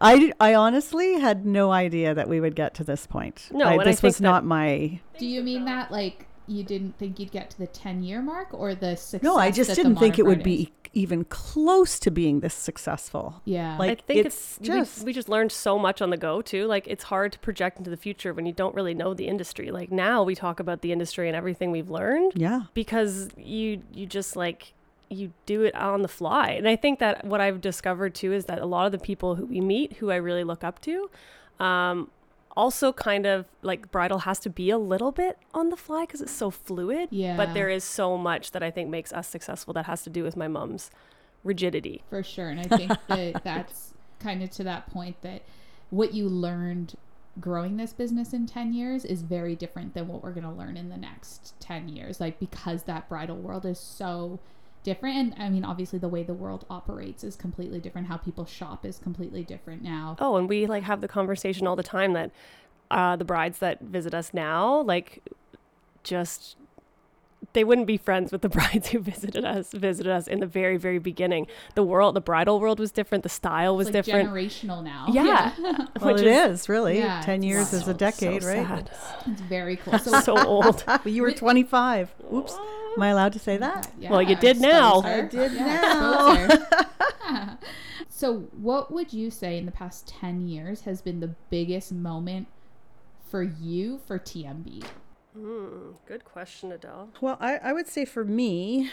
I, 0.00 0.32
I 0.40 0.54
honestly 0.54 1.20
had 1.20 1.44
no 1.46 1.72
idea 1.72 2.14
that 2.14 2.28
we 2.28 2.40
would 2.40 2.54
get 2.54 2.74
to 2.74 2.84
this 2.84 3.06
point. 3.06 3.48
No, 3.50 3.66
I, 3.66 3.72
and 3.72 3.82
I 3.82 3.84
this 3.84 4.02
was 4.02 4.20
not 4.20 4.44
my 4.44 5.00
Do 5.18 5.26
you 5.26 5.42
mean 5.42 5.64
that 5.66 5.90
like 5.90 6.26
you 6.46 6.64
didn't 6.64 6.96
think 6.98 7.18
you'd 7.18 7.30
get 7.30 7.50
to 7.50 7.58
the 7.58 7.66
10 7.66 8.02
year 8.02 8.22
mark 8.22 8.48
or 8.52 8.74
the 8.74 8.96
success? 8.96 9.22
No, 9.22 9.36
I 9.36 9.50
just 9.50 9.74
didn't 9.74 9.96
think 9.96 10.18
it 10.18 10.24
would 10.24 10.38
is? 10.38 10.44
be 10.44 10.72
even 10.94 11.24
close 11.24 11.98
to 12.00 12.10
being 12.10 12.40
this 12.40 12.54
successful. 12.54 13.40
Yeah. 13.44 13.76
Like 13.78 13.90
I 13.90 13.94
think 14.06 14.26
it's, 14.26 14.56
it's, 14.58 14.66
just 14.66 14.98
we, 15.00 15.06
we 15.06 15.12
just 15.12 15.28
learned 15.28 15.52
so 15.52 15.78
much 15.78 16.00
on 16.00 16.10
the 16.10 16.16
go 16.16 16.40
too. 16.40 16.66
Like 16.66 16.86
it's 16.86 17.04
hard 17.04 17.32
to 17.32 17.38
project 17.38 17.78
into 17.78 17.90
the 17.90 17.96
future 17.96 18.32
when 18.32 18.46
you 18.46 18.52
don't 18.52 18.74
really 18.74 18.94
know 18.94 19.14
the 19.14 19.28
industry. 19.28 19.70
Like 19.70 19.92
now 19.92 20.22
we 20.22 20.34
talk 20.34 20.60
about 20.60 20.82
the 20.82 20.92
industry 20.92 21.28
and 21.28 21.36
everything 21.36 21.70
we've 21.70 21.90
learned 21.90 22.32
yeah. 22.34 22.62
because 22.74 23.28
you 23.36 23.82
you 23.92 24.06
just 24.06 24.36
like 24.36 24.74
you 25.10 25.32
do 25.46 25.62
it 25.62 25.74
on 25.74 26.02
the 26.02 26.08
fly. 26.08 26.50
And 26.50 26.68
I 26.68 26.76
think 26.76 26.98
that 26.98 27.24
what 27.24 27.40
I've 27.40 27.60
discovered 27.60 28.14
too 28.14 28.32
is 28.32 28.46
that 28.46 28.60
a 28.60 28.66
lot 28.66 28.86
of 28.86 28.92
the 28.92 28.98
people 28.98 29.36
who 29.36 29.46
we 29.46 29.60
meet 29.60 29.94
who 29.94 30.10
I 30.10 30.16
really 30.16 30.44
look 30.44 30.64
up 30.64 30.80
to 30.82 31.10
um 31.60 32.10
also 32.58 32.92
kind 32.92 33.24
of 33.24 33.46
like 33.62 33.90
bridal 33.92 34.18
has 34.20 34.40
to 34.40 34.50
be 34.50 34.68
a 34.68 34.78
little 34.78 35.12
bit 35.12 35.38
on 35.54 35.70
the 35.70 35.76
fly 35.76 36.02
because 36.02 36.20
it's 36.20 36.32
so 36.32 36.50
fluid. 36.50 37.08
Yeah. 37.12 37.36
But 37.36 37.54
there 37.54 37.68
is 37.68 37.84
so 37.84 38.18
much 38.18 38.50
that 38.50 38.64
I 38.64 38.70
think 38.70 38.90
makes 38.90 39.12
us 39.12 39.28
successful 39.28 39.72
that 39.74 39.86
has 39.86 40.02
to 40.02 40.10
do 40.10 40.24
with 40.24 40.36
my 40.36 40.48
mom's 40.48 40.90
rigidity. 41.44 42.02
for 42.10 42.22
sure. 42.22 42.48
And 42.48 42.60
I 42.60 42.76
think 42.76 42.92
that 43.08 43.44
that's 43.44 43.94
kind 44.18 44.42
of 44.42 44.50
to 44.50 44.64
that 44.64 44.90
point 44.90 45.22
that 45.22 45.42
what 45.90 46.12
you 46.14 46.28
learned 46.28 46.96
growing 47.40 47.76
this 47.76 47.92
business 47.92 48.32
in 48.32 48.46
10 48.46 48.72
years 48.72 49.04
is 49.04 49.22
very 49.22 49.54
different 49.54 49.94
than 49.94 50.08
what 50.08 50.22
we're 50.22 50.32
going 50.32 50.42
to 50.42 50.50
learn 50.50 50.76
in 50.76 50.88
the 50.88 50.96
next 50.96 51.54
10 51.60 51.88
years. 51.88 52.20
Like, 52.20 52.40
because 52.40 52.82
that 52.84 53.08
bridal 53.08 53.36
world 53.36 53.64
is 53.64 53.78
so 53.78 54.40
different. 54.88 55.16
And 55.34 55.42
I 55.42 55.48
mean, 55.50 55.64
obviously, 55.64 55.98
the 55.98 56.08
way 56.08 56.22
the 56.22 56.34
world 56.34 56.64
operates 56.70 57.22
is 57.22 57.36
completely 57.36 57.78
different. 57.80 58.06
How 58.08 58.16
people 58.16 58.46
shop 58.46 58.84
is 58.86 58.98
completely 58.98 59.42
different 59.44 59.82
now. 59.82 60.16
Oh, 60.18 60.36
and 60.36 60.48
we 60.48 60.66
like 60.66 60.84
have 60.84 61.00
the 61.00 61.08
conversation 61.08 61.66
all 61.66 61.76
the 61.76 61.82
time 61.82 62.12
that 62.14 62.30
uh, 62.90 63.16
the 63.16 63.24
brides 63.24 63.58
that 63.58 63.80
visit 63.82 64.14
us 64.14 64.32
now, 64.32 64.80
like, 64.80 65.22
just 66.02 66.56
they 67.52 67.64
wouldn't 67.64 67.86
be 67.86 67.96
friends 67.96 68.32
with 68.32 68.42
the 68.42 68.48
brides 68.58 68.88
who 68.88 68.98
visited 68.98 69.44
us 69.44 69.72
visited 69.72 70.10
us 70.10 70.26
in 70.26 70.40
the 70.40 70.46
very 70.46 70.76
very 70.76 70.98
beginning. 70.98 71.46
The 71.74 71.82
world, 71.84 72.16
the 72.16 72.20
bridal 72.20 72.58
world 72.60 72.80
was 72.80 72.90
different. 72.90 73.22
The 73.24 73.28
style 73.28 73.76
was 73.76 73.90
different. 73.90 74.28
It's 74.34 74.64
like 74.64 74.72
different. 74.72 74.82
generational 74.82 74.82
now. 74.84 75.06
Yeah. 75.10 75.52
Well, 76.00 76.14
which 76.14 76.22
it 76.22 76.28
is, 76.28 76.68
really. 76.68 76.98
Yeah, 76.98 77.20
10 77.24 77.42
years 77.42 77.70
so- 77.70 77.78
is 77.78 77.88
a 77.88 77.94
decade, 77.94 78.42
so 78.42 78.48
right? 78.48 78.66
sad. 78.66 78.90
it's 79.26 79.40
very 79.42 79.76
cool. 79.76 79.98
So, 80.06 80.20
So 80.20 80.38
old. 80.46 80.84
Well, 80.86 81.00
you 81.04 81.22
were 81.22 81.32
25. 81.32 82.14
Oops. 82.32 82.56
Am 82.98 83.02
I 83.04 83.08
allowed 83.10 83.32
to 83.34 83.38
say 83.38 83.56
that? 83.58 83.92
Yeah, 84.00 84.10
Well, 84.10 84.22
you 84.22 84.34
did 84.34 84.60
now. 84.60 85.02
I 85.02 85.20
did 85.20 85.52
Yeah, 85.52 86.46
expose 86.48 86.66
so, 88.08 88.40
what 88.60 88.90
would 88.92 89.12
you 89.12 89.30
say 89.30 89.56
in 89.56 89.66
the 89.66 89.72
past 89.72 90.08
10 90.08 90.48
years 90.48 90.80
has 90.80 91.00
been 91.00 91.20
the 91.20 91.34
biggest 91.48 91.92
moment 91.92 92.48
for 93.30 93.44
you 93.44 94.00
for 94.04 94.18
TMB? 94.18 94.84
Hmm, 95.32 95.90
good 96.06 96.24
question, 96.24 96.72
Adele. 96.72 97.10
Well, 97.20 97.36
I, 97.40 97.58
I 97.58 97.72
would 97.72 97.86
say 97.86 98.04
for 98.04 98.24
me, 98.24 98.90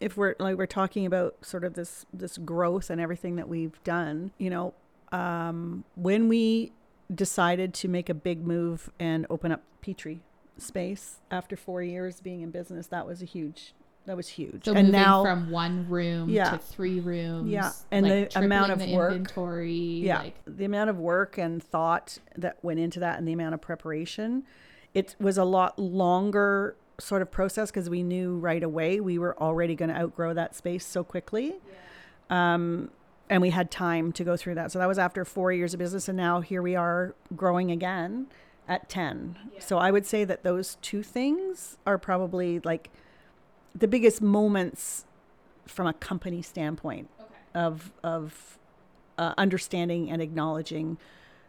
if 0.00 0.18
we're 0.18 0.34
like 0.38 0.58
we're 0.58 0.66
talking 0.66 1.06
about 1.06 1.36
sort 1.40 1.64
of 1.64 1.72
this 1.72 2.04
this 2.12 2.36
growth 2.36 2.90
and 2.90 3.00
everything 3.00 3.36
that 3.36 3.48
we've 3.48 3.82
done, 3.84 4.32
you 4.36 4.50
know, 4.50 4.74
um, 5.12 5.84
when 5.94 6.28
we 6.28 6.72
decided 7.14 7.72
to 7.74 7.88
make 7.88 8.10
a 8.10 8.14
big 8.14 8.46
move 8.46 8.90
and 9.00 9.26
open 9.30 9.50
up 9.50 9.62
Petrie 9.80 10.20
space 10.60 11.20
after 11.30 11.56
four 11.56 11.82
years 11.82 12.20
being 12.20 12.42
in 12.42 12.50
business, 12.50 12.86
that 12.88 13.06
was 13.06 13.22
a 13.22 13.26
huge 13.26 13.74
that 14.06 14.16
was 14.16 14.28
huge. 14.28 14.64
So, 14.64 14.72
and 14.72 14.88
moving 14.88 14.92
now 14.92 15.22
from 15.22 15.50
one 15.50 15.86
room 15.88 16.30
Yeah. 16.30 16.50
to 16.52 16.58
three 16.58 17.00
rooms. 17.00 17.50
Yeah, 17.50 17.70
and 17.90 18.08
like, 18.08 18.30
the 18.30 18.38
amount 18.40 18.72
of 18.72 18.78
the 18.78 18.94
work. 18.96 19.12
Inventory. 19.12 19.72
yeah 19.74 20.18
Like, 20.20 20.36
the 20.46 20.64
amount 20.64 20.88
of 20.90 20.98
work 20.98 21.36
and 21.36 21.62
thought 21.62 22.18
that 22.36 22.56
went 22.62 22.80
into 22.80 22.98
that 23.00 23.18
and 23.18 23.28
the 23.28 23.32
amount 23.34 23.54
of 23.54 23.60
preparation 23.60 24.44
it 24.94 25.14
was 25.20 25.38
a 25.38 25.44
lot 25.44 25.78
longer 25.78 26.74
sort 26.98 27.22
of 27.22 27.30
process 27.30 27.70
because 27.70 27.88
we 27.88 28.02
knew 28.02 28.36
right 28.38 28.62
away 28.62 29.00
we 29.00 29.18
were 29.18 29.40
already 29.40 29.74
going 29.76 29.90
to 29.90 29.94
outgrow 29.96 30.34
that 30.34 30.54
space 30.56 30.84
so 30.84 31.04
quickly 31.04 31.54
um, 32.30 32.90
and 33.28 33.40
we 33.42 33.50
had 33.50 33.70
time 33.70 34.10
to 34.12 34.24
go 34.24 34.36
through 34.36 34.56
that. 34.56 34.72
So 34.72 34.78
that 34.80 34.88
was 34.88 34.98
after 34.98 35.24
four 35.24 35.52
years 35.52 35.72
of 35.72 35.78
business, 35.78 36.08
and 36.08 36.16
now 36.16 36.40
here 36.40 36.62
we 36.62 36.74
are 36.74 37.14
growing 37.36 37.70
again 37.70 38.26
at 38.70 38.88
10. 38.88 39.36
So 39.58 39.76
I 39.76 39.90
would 39.90 40.06
say 40.06 40.24
that 40.24 40.42
those 40.44 40.76
two 40.80 41.02
things 41.02 41.76
are 41.84 41.98
probably 41.98 42.60
like 42.60 42.88
the 43.74 43.88
biggest 43.88 44.22
moments 44.22 45.04
from 45.66 45.86
a 45.86 45.92
company 45.92 46.40
standpoint 46.40 47.08
of 47.54 47.92
of 48.02 48.58
uh, 49.18 49.34
understanding 49.36 50.10
and 50.10 50.22
acknowledging, 50.22 50.96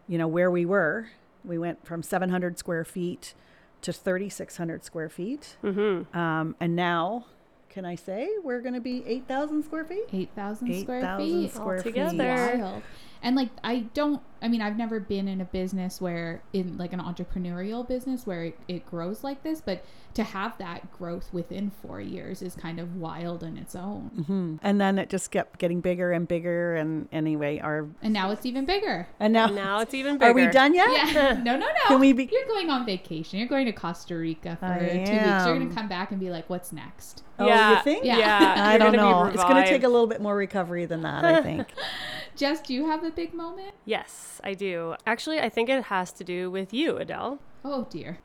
you 0.08 0.18
know, 0.18 0.28
where 0.28 0.52
we 0.52 0.66
were. 0.66 1.08
We 1.46 1.58
went 1.58 1.86
from 1.86 2.04
700 2.04 2.60
square 2.60 2.84
feet 2.84 3.34
to 3.82 3.94
3,600 3.94 4.84
square 4.84 5.10
feet, 5.10 5.58
Mm-hmm. 5.64 6.16
um, 6.18 6.56
and 6.60 6.76
now, 6.76 7.26
can 7.70 7.84
I 7.86 7.96
say 7.96 8.30
we're 8.44 8.62
going 8.62 8.76
to 8.76 8.82
be 8.82 9.04
8,000 9.08 9.64
square 9.64 9.86
feet? 9.86 10.04
8,000 10.14 10.82
square 10.82 11.00
feet. 11.02 11.06
8,000 11.08 11.26
feet. 11.42 11.54
square 11.54 11.82
feet. 11.82 11.98
Altogether. 11.98 12.58
Wild. 12.60 12.84
And 13.24 13.36
like 13.36 13.50
I 13.64 13.80
don't 13.94 14.22
I 14.42 14.48
mean 14.48 14.62
I've 14.62 14.78
never 14.78 15.00
been 15.00 15.28
in 15.28 15.42
a 15.42 15.46
business 15.46 16.02
where 16.02 16.42
in 16.54 16.78
like 16.78 16.92
an 16.94 17.00
entrepreneurial 17.00 17.88
business 17.88 18.26
where 18.26 18.46
it, 18.46 18.60
it 18.68 18.86
grows 18.86 19.24
like 19.24 19.44
this, 19.44 19.62
but 19.62 19.84
to 20.14 20.24
have 20.24 20.58
that 20.58 20.92
growth 20.92 21.30
within 21.32 21.72
four 21.82 22.02
years 22.02 22.42
is 22.42 22.54
kind 22.56 22.80
of 22.82 22.98
wild 22.98 23.44
in 23.44 23.58
its 23.58 23.76
own. 23.76 24.12
mm-hmm. 24.20 24.56
And 24.62 24.82
then 24.82 25.00
it 25.00 25.10
just 25.10 25.32
kept 25.32 25.58
getting 25.58 25.80
bigger 25.80 26.12
and 26.12 26.28
bigger. 26.28 26.76
And 26.76 27.08
anyway, 27.14 27.60
our 27.60 27.88
And 28.02 28.12
now 28.12 28.32
it's 28.32 28.46
even 28.46 28.66
bigger. 28.66 29.08
and 29.22 29.32
now, 29.32 29.46
Now 29.48 29.80
it's 29.80 29.94
even 29.94 30.18
bigger. 30.18 30.32
are 30.32 30.34
we 30.34 30.48
done 30.48 30.74
yet? 30.74 30.90
Yeah. 30.92 31.34
No, 31.42 31.54
no, 31.56 31.66
no. 31.66 31.72
Can 31.88 32.00
we 32.02 32.12
be- 32.12 32.28
You're 32.30 32.46
going 32.48 32.70
on 32.70 32.86
vacation. 32.86 33.40
You're 33.40 33.48
going 33.48 33.68
to 33.68 33.72
Costa 33.72 34.18
Rica 34.18 34.58
for 34.60 34.66
I 34.66 34.80
two 34.80 34.98
weeks. 34.98 35.10
You're 35.10 35.60
gonna 35.60 35.74
come 35.74 35.88
back 35.88 36.12
and 36.12 36.20
be 36.20 36.30
like, 36.30 36.50
what's 36.50 36.74
next? 36.74 37.24
Oh, 37.40 37.48
Yeah. 37.48 37.78
you 37.78 37.84
think? 37.84 38.04
Yeah. 38.04 38.18
Yeah. 38.18 38.56
I 38.68 38.78
don't 38.78 38.92
know. 38.94 39.26
It's 39.26 39.42
going 39.42 39.64
to 39.64 39.70
take 39.70 39.84
a 39.84 39.88
little 39.88 40.08
bit 40.08 40.22
more 40.22 40.36
recovery 40.36 40.86
than 40.86 41.04
that, 41.04 41.24
I 41.24 41.42
think. 41.42 41.70
Jess, 42.36 42.62
do 42.62 42.74
you 42.74 42.86
have 42.88 43.04
a 43.12 43.16
big 43.16 43.34
moment? 43.34 43.74
Yes, 43.86 44.40
I 44.44 44.54
do. 44.54 44.96
Actually, 45.06 45.40
I 45.40 45.50
think 45.50 45.70
it 45.70 45.86
has 45.86 46.12
to 46.14 46.24
do 46.24 46.50
with 46.50 46.74
you, 46.74 46.98
Adele. 46.98 47.40
Oh, 47.64 47.88
dear. 47.90 48.20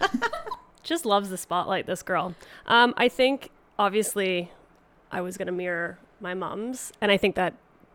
Just 0.82 1.04
loves 1.04 1.30
the 1.30 1.36
spotlight, 1.36 1.86
this 1.86 2.02
girl. 2.02 2.34
Um, 2.66 2.94
I 2.96 3.08
think, 3.08 3.50
obviously, 3.78 4.50
I 5.10 5.20
was 5.20 5.36
going 5.36 5.46
to 5.46 5.52
mirror 5.52 5.98
my 6.20 6.34
mom's. 6.34 6.92
And 7.00 7.10
I 7.10 7.16
think 7.16 7.34
that 7.34 7.54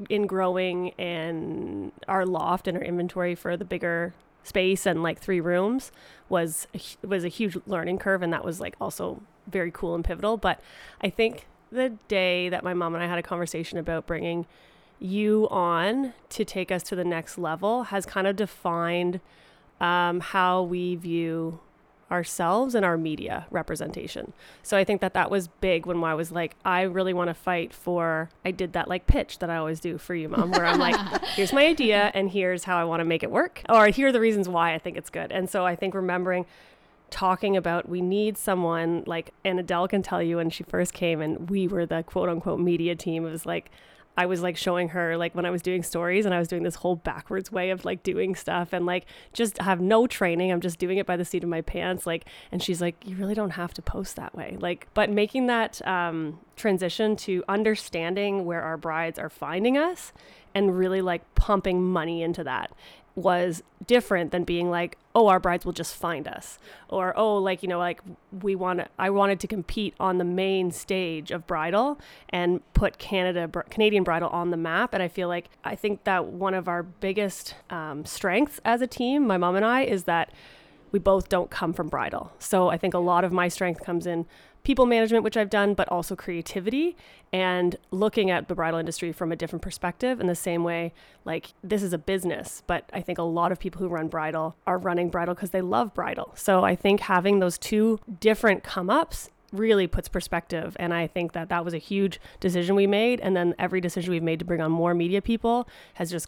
in 0.09 0.27
growing 0.27 0.91
and 0.91 1.91
our 2.07 2.25
loft 2.25 2.67
and 2.67 2.77
our 2.77 2.83
inventory 2.83 3.33
for 3.33 3.55
the 3.55 3.65
bigger 3.65 4.13
space 4.43 4.85
and 4.85 5.01
like 5.01 5.19
three 5.19 5.39
rooms 5.39 5.91
was 6.29 6.67
was 7.01 7.23
a 7.23 7.29
huge 7.29 7.57
learning 7.65 7.97
curve 7.97 8.21
and 8.21 8.31
that 8.31 8.45
was 8.45 8.59
like 8.59 8.75
also 8.79 9.19
very 9.47 9.71
cool 9.71 9.95
and 9.95 10.05
pivotal 10.05 10.37
but 10.37 10.59
i 11.01 11.09
think 11.09 11.47
the 11.71 11.89
day 12.07 12.47
that 12.49 12.63
my 12.63 12.71
mom 12.71 12.93
and 12.93 13.03
i 13.03 13.07
had 13.07 13.17
a 13.17 13.23
conversation 13.23 13.79
about 13.79 14.05
bringing 14.05 14.45
you 14.99 15.47
on 15.51 16.13
to 16.29 16.45
take 16.45 16.71
us 16.71 16.83
to 16.83 16.95
the 16.95 17.03
next 17.03 17.37
level 17.37 17.83
has 17.83 18.05
kind 18.05 18.27
of 18.27 18.35
defined 18.35 19.19
um, 19.81 20.19
how 20.19 20.63
we 20.63 20.95
view 20.95 21.59
ourselves 22.11 22.75
and 22.75 22.85
our 22.85 22.97
media 22.97 23.47
representation. 23.49 24.33
So 24.61 24.77
I 24.77 24.83
think 24.83 25.01
that 25.01 25.13
that 25.15 25.31
was 25.31 25.47
big 25.47 25.85
when 25.85 26.03
I 26.03 26.13
was 26.13 26.31
like, 26.31 26.55
I 26.63 26.83
really 26.83 27.13
want 27.13 27.29
to 27.29 27.33
fight 27.33 27.73
for. 27.73 28.29
I 28.43 28.51
did 28.51 28.73
that 28.73 28.87
like 28.87 29.07
pitch 29.07 29.39
that 29.39 29.49
I 29.49 29.57
always 29.57 29.79
do 29.79 29.97
for 29.97 30.13
you, 30.13 30.29
mom, 30.29 30.51
where 30.51 30.65
I'm 30.65 30.79
like, 30.79 30.95
here's 31.35 31.51
my 31.51 31.65
idea 31.65 32.11
and 32.13 32.29
here's 32.29 32.63
how 32.63 32.77
I 32.77 32.83
want 32.83 33.01
to 33.01 33.05
make 33.05 33.23
it 33.23 33.31
work, 33.31 33.61
or 33.69 33.87
here 33.87 34.09
are 34.09 34.11
the 34.11 34.19
reasons 34.19 34.47
why 34.47 34.73
I 34.73 34.77
think 34.77 34.97
it's 34.97 35.09
good. 35.09 35.31
And 35.31 35.49
so 35.49 35.65
I 35.65 35.75
think 35.75 35.93
remembering 35.93 36.45
talking 37.11 37.55
about 37.55 37.87
we 37.87 38.01
need 38.01 38.37
someone 38.37 39.03
like 39.05 39.31
and 39.43 39.59
Adele 39.59 39.87
can 39.87 40.01
tell 40.01 40.21
you 40.21 40.37
when 40.37 40.49
she 40.49 40.63
first 40.63 40.91
came 40.93 41.21
and 41.21 41.49
we 41.49 41.67
were 41.67 41.85
the 41.85 42.03
quote 42.03 42.29
unquote 42.29 42.59
media 42.59 42.95
team. 42.95 43.25
It 43.25 43.31
was 43.31 43.45
like 43.45 43.71
I 44.17 44.25
was 44.25 44.41
like 44.41 44.57
showing 44.57 44.89
her 44.89 45.17
like 45.17 45.35
when 45.35 45.45
I 45.45 45.49
was 45.49 45.61
doing 45.61 45.83
stories 45.83 46.25
and 46.25 46.33
I 46.33 46.39
was 46.39 46.47
doing 46.47 46.63
this 46.63 46.75
whole 46.75 46.95
backwards 46.95 47.51
way 47.51 47.69
of 47.69 47.85
like 47.85 48.03
doing 48.03 48.35
stuff 48.35 48.73
and 48.73 48.85
like 48.85 49.05
just 49.33 49.57
have 49.59 49.81
no 49.81 50.07
training. 50.07 50.51
I'm 50.51 50.61
just 50.61 50.79
doing 50.79 50.97
it 50.97 51.05
by 51.05 51.17
the 51.17 51.25
seat 51.25 51.43
of 51.43 51.49
my 51.49 51.61
pants. 51.61 52.05
Like, 52.05 52.25
and 52.51 52.61
she's 52.63 52.81
like, 52.81 52.95
you 53.05 53.15
really 53.15 53.35
don't 53.35 53.51
have 53.51 53.73
to 53.73 53.81
post 53.81 54.15
that 54.15 54.33
way. 54.35 54.57
Like, 54.59 54.87
but 54.93 55.09
making 55.09 55.47
that 55.47 55.85
um, 55.87 56.39
transition 56.55 57.15
to 57.17 57.43
understanding 57.49 58.45
where 58.45 58.61
our 58.61 58.77
brides 58.77 59.19
are 59.19 59.29
finding 59.29 59.77
us 59.77 60.13
and 60.53 60.77
really 60.77 61.01
like 61.01 61.35
pumping 61.35 61.83
money 61.83 62.23
into 62.23 62.43
that 62.43 62.71
was 63.15 63.63
different 63.87 64.31
than 64.31 64.43
being 64.43 64.69
like, 64.69 64.97
oh, 65.13 65.27
our 65.27 65.39
brides 65.39 65.65
will 65.65 65.73
just 65.73 65.95
find 65.95 66.27
us. 66.27 66.59
Or, 66.89 67.17
oh, 67.17 67.37
like, 67.37 67.63
you 67.63 67.69
know, 67.69 67.79
like 67.79 68.01
we 68.41 68.55
want 68.55 68.81
I 68.99 69.09
wanted 69.09 69.39
to 69.39 69.47
compete 69.47 69.93
on 69.99 70.17
the 70.17 70.25
main 70.25 70.71
stage 70.71 71.31
of 71.31 71.47
bridal 71.47 71.97
and 72.29 72.61
put 72.73 72.97
Canada, 72.97 73.47
Canadian 73.69 74.03
bridal 74.03 74.29
on 74.29 74.51
the 74.51 74.57
map. 74.57 74.93
And 74.93 75.01
I 75.01 75.07
feel 75.07 75.29
like, 75.29 75.49
I 75.63 75.75
think 75.75 76.03
that 76.03 76.25
one 76.25 76.53
of 76.53 76.67
our 76.67 76.83
biggest 76.83 77.55
um, 77.69 78.03
strengths 78.05 78.59
as 78.65 78.81
a 78.81 78.87
team, 78.87 79.25
my 79.25 79.37
mom 79.37 79.55
and 79.55 79.65
I, 79.65 79.83
is 79.83 80.03
that 80.03 80.31
we 80.91 80.99
both 80.99 81.29
don't 81.29 81.49
come 81.49 81.73
from 81.73 81.87
bridal. 81.87 82.33
So 82.39 82.69
I 82.69 82.77
think 82.77 82.93
a 82.93 82.99
lot 82.99 83.23
of 83.23 83.31
my 83.31 83.47
strength 83.47 83.83
comes 83.83 84.05
in 84.05 84.25
people 84.65 84.85
management, 84.85 85.23
which 85.23 85.37
I've 85.37 85.49
done, 85.49 85.75
but 85.75 85.87
also 85.89 86.15
creativity 86.15 86.97
and 87.31 87.77
looking 87.91 88.29
at 88.29 88.49
the 88.49 88.55
bridal 88.55 88.79
industry 88.79 89.13
from 89.13 89.31
a 89.31 89.35
different 89.35 89.61
perspective 89.61 90.19
in 90.19 90.27
the 90.27 90.35
same 90.35 90.63
way, 90.63 90.91
like 91.23 91.53
this 91.63 91.83
is 91.83 91.93
a 91.93 91.97
business, 91.97 92.63
but 92.67 92.89
I 92.91 93.01
think 93.01 93.17
a 93.17 93.23
lot 93.23 93.51
of 93.51 93.59
people 93.59 93.79
who 93.79 93.87
run 93.87 94.07
bridal 94.07 94.55
are 94.67 94.77
running 94.77 95.09
bridal 95.09 95.35
because 95.35 95.51
they 95.51 95.61
love 95.61 95.93
bridal. 95.93 96.33
So 96.35 96.63
I 96.63 96.75
think 96.75 97.01
having 97.01 97.39
those 97.39 97.57
two 97.57 97.99
different 98.19 98.63
come 98.63 98.89
ups 98.89 99.29
really 99.51 99.87
puts 99.87 100.09
perspective 100.09 100.75
and 100.79 100.93
i 100.93 101.07
think 101.07 101.31
that 101.31 101.47
that 101.47 101.63
was 101.63 101.73
a 101.73 101.77
huge 101.77 102.19
decision 102.41 102.75
we 102.75 102.87
made 102.87 103.21
and 103.21 103.37
then 103.37 103.55
every 103.57 103.79
decision 103.79 104.11
we've 104.11 104.23
made 104.23 104.39
to 104.39 104.43
bring 104.43 104.59
on 104.59 104.69
more 104.69 104.93
media 104.93 105.21
people 105.21 105.69
has 105.93 106.11
just 106.11 106.27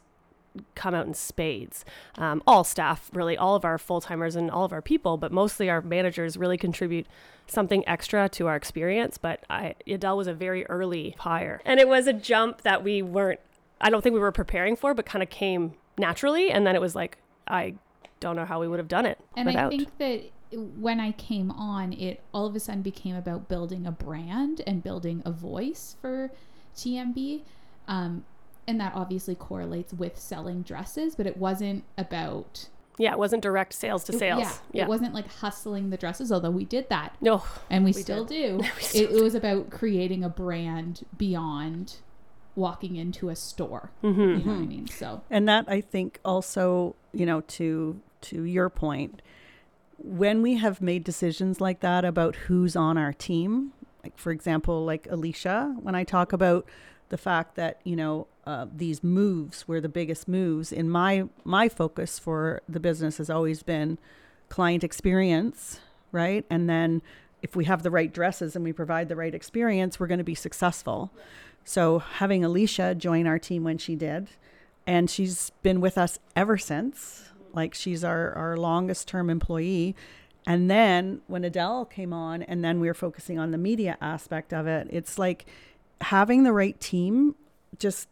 come 0.76 0.94
out 0.94 1.08
in 1.08 1.14
spades. 1.14 1.86
Um, 2.18 2.42
all 2.48 2.64
staff, 2.64 3.10
really, 3.14 3.38
all 3.38 3.56
of 3.56 3.66
our 3.66 3.78
full 3.78 4.02
timers 4.02 4.36
and 4.36 4.50
all 4.52 4.66
of 4.66 4.74
our 4.74 4.82
people, 4.82 5.18
but 5.18 5.32
mostly 5.32 5.70
our 5.70 5.82
managers 5.82 6.38
really 6.38 6.58
contribute 6.58 7.08
something 7.48 7.88
extra 7.88 8.30
to 8.30 8.48
our 8.48 8.56
experience. 8.56 9.18
But 9.18 9.44
I, 9.50 9.76
Adele 9.88 10.18
was 10.18 10.28
a 10.28 10.34
very 10.34 10.66
early 10.68 11.16
hire, 11.20 11.62
and 11.66 11.80
it 11.80 11.88
was 11.88 12.08
a 12.08 12.14
jump 12.14 12.62
that 12.62 12.84
we 12.84 13.02
weren't. 13.02 13.40
I 13.80 13.90
don't 13.90 14.02
think 14.02 14.14
we 14.14 14.20
were 14.20 14.32
preparing 14.32 14.76
for, 14.76 14.94
but 14.94 15.06
kind 15.06 15.22
of 15.22 15.30
came 15.30 15.74
naturally. 15.98 16.52
And 16.52 16.66
then 16.66 16.76
it 16.76 16.82
was 16.82 16.96
like 16.96 17.18
I 17.48 17.76
don't 18.20 18.36
know 18.36 18.46
how 18.46 18.60
we 18.60 18.68
would 18.68 18.80
have 18.80 18.88
done 18.88 19.06
it 19.06 19.20
And 19.36 19.46
without. 19.46 19.74
I 19.74 19.78
think 19.78 19.98
that 19.98 20.32
when 20.52 21.00
I 21.00 21.12
came 21.12 21.52
on, 21.52 21.94
it 21.94 22.22
all 22.34 22.46
of 22.46 22.56
a 22.56 22.60
sudden 22.60 22.82
became 22.82 23.16
about 23.16 23.50
building 23.50 23.86
a 23.86 23.92
brand 23.92 24.62
and 24.66 24.84
building 24.84 25.22
a 25.26 25.32
voice 25.32 25.98
for 26.02 26.32
TMB. 26.76 27.44
Um, 27.88 28.26
and 28.68 28.80
that 28.82 28.94
obviously 28.96 29.36
correlates 29.36 29.94
with 29.94 30.18
selling 30.20 30.62
dresses, 30.62 31.16
but 31.16 31.26
it 31.26 31.38
wasn't 31.38 31.84
about 31.98 32.68
yeah, 33.00 33.12
it 33.12 33.20
wasn't 33.20 33.44
direct 33.44 33.74
sales 33.74 34.04
to 34.06 34.14
it- 34.14 34.18
sales. 34.20 34.42
Yeah, 34.42 34.54
yeah. 34.72 34.84
it 34.84 34.90
wasn't 34.90 35.14
like 35.14 35.28
hustling 35.32 35.92
the 35.92 35.98
dresses, 35.98 36.32
although 36.32 36.50
we 36.50 36.66
did 36.66 36.90
that, 36.90 37.16
no, 37.22 37.44
and 37.70 37.84
we, 37.84 37.90
We 37.90 38.02
still 38.02 38.26
did. 38.26 38.58
do. 38.60 38.64
We 38.76 38.82
still 38.82 39.04
it, 39.12 39.16
it 39.18 39.24
was 39.24 39.36
about 39.36 39.70
creating 39.70 40.24
a 40.24 40.30
brand 40.30 41.06
beyond 41.18 41.98
walking 42.56 42.96
into 42.96 43.30
a 43.30 43.36
store. 43.36 43.92
hmm 44.02 44.10
You 44.20 44.26
know 44.40 44.52
what 44.54 44.62
I 44.62 44.66
mean? 44.66 44.88
So 44.88 45.22
And 45.30 45.48
that 45.48 45.66
I 45.68 45.80
think 45.80 46.20
also, 46.26 46.96
you 47.14 47.26
know, 47.28 47.42
to 47.42 48.02
to 48.22 48.44
your 48.44 48.68
point, 48.70 49.22
when 50.00 50.42
we 50.42 50.56
have 50.56 50.82
made 50.82 51.04
decisions 51.04 51.62
like 51.62 51.82
that 51.82 52.04
about 52.04 52.36
who's 52.36 52.76
on 52.76 52.98
our 52.98 53.14
team, 53.14 53.74
like 54.04 54.18
for 54.18 54.32
example, 54.32 54.86
like 54.86 55.08
Alicia, 55.10 55.76
when 55.82 55.94
I 55.94 56.04
talk 56.04 56.34
about 56.34 56.66
the 57.10 57.18
fact 57.18 57.56
that 57.56 57.80
you 57.84 57.96
know 57.96 58.26
uh, 58.48 58.66
these 58.74 59.04
moves 59.04 59.68
were 59.68 59.82
the 59.82 59.90
biggest 59.90 60.26
moves 60.26 60.72
in 60.72 60.90
my 60.90 61.28
my 61.44 61.68
focus 61.68 62.18
for 62.18 62.62
the 62.70 62.80
business 62.80 63.18
has 63.18 63.30
always 63.30 63.62
been 63.62 63.98
client 64.48 64.86
experience, 64.86 65.82
right? 66.14 66.46
And 66.50 66.70
then 66.70 67.02
if 67.42 67.58
we 67.58 67.66
have 67.66 67.84
the 67.84 67.92
right 67.92 68.12
dresses 68.12 68.56
and 68.56 68.64
we 68.64 68.72
provide 68.72 69.10
the 69.10 69.18
right 69.18 69.36
experience, 69.36 70.00
we're 70.00 70.08
going 70.08 70.18
to 70.20 70.24
be 70.24 70.34
successful. 70.34 71.12
So 71.66 72.00
having 72.00 72.46
Alicia 72.46 72.96
join 72.96 73.28
our 73.28 73.38
team 73.38 73.66
when 73.66 73.78
she 73.78 73.96
did, 73.96 74.30
and 74.88 75.10
she's 75.10 75.52
been 75.62 75.82
with 75.82 75.98
us 75.98 76.18
ever 76.34 76.58
since. 76.58 77.26
Like 77.54 77.74
she's 77.74 78.02
our, 78.06 78.32
our 78.32 78.56
longest 78.56 79.10
term 79.10 79.30
employee. 79.30 79.94
And 80.46 80.72
then 80.72 81.20
when 81.28 81.44
Adele 81.44 81.84
came 81.84 82.14
on, 82.14 82.44
and 82.44 82.64
then 82.64 82.80
we 82.80 82.88
were 82.88 82.94
focusing 82.94 83.38
on 83.38 83.52
the 83.52 83.58
media 83.58 83.98
aspect 84.00 84.54
of 84.54 84.68
it, 84.68 84.88
it's 84.90 85.20
like 85.20 85.46
having 86.00 86.46
the 86.46 86.54
right 86.54 86.80
team 86.80 87.36
just 87.78 88.08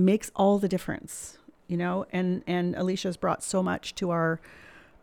makes 0.00 0.30
all 0.34 0.58
the 0.58 0.68
difference, 0.68 1.38
you 1.68 1.76
know. 1.76 2.06
And 2.12 2.42
and 2.46 2.74
Alicia's 2.76 3.16
brought 3.16 3.42
so 3.42 3.62
much 3.62 3.94
to 3.96 4.10
our 4.10 4.40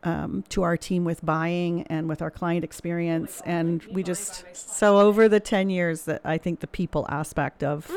um, 0.04 0.44
to 0.50 0.62
our 0.62 0.78
team 0.78 1.04
with 1.06 1.26
buying 1.26 1.82
and 1.88 2.08
with 2.08 2.22
our 2.22 2.30
client 2.32 2.64
experience, 2.64 3.42
and 3.46 3.84
we 3.86 4.04
just 4.04 4.46
so 4.56 5.00
over 5.00 5.28
the 5.28 5.40
ten 5.40 5.70
years 5.70 6.04
that 6.04 6.22
I 6.24 6.38
think 6.38 6.60
the 6.60 6.68
people 6.68 7.06
aspect 7.10 7.64
of 7.64 7.90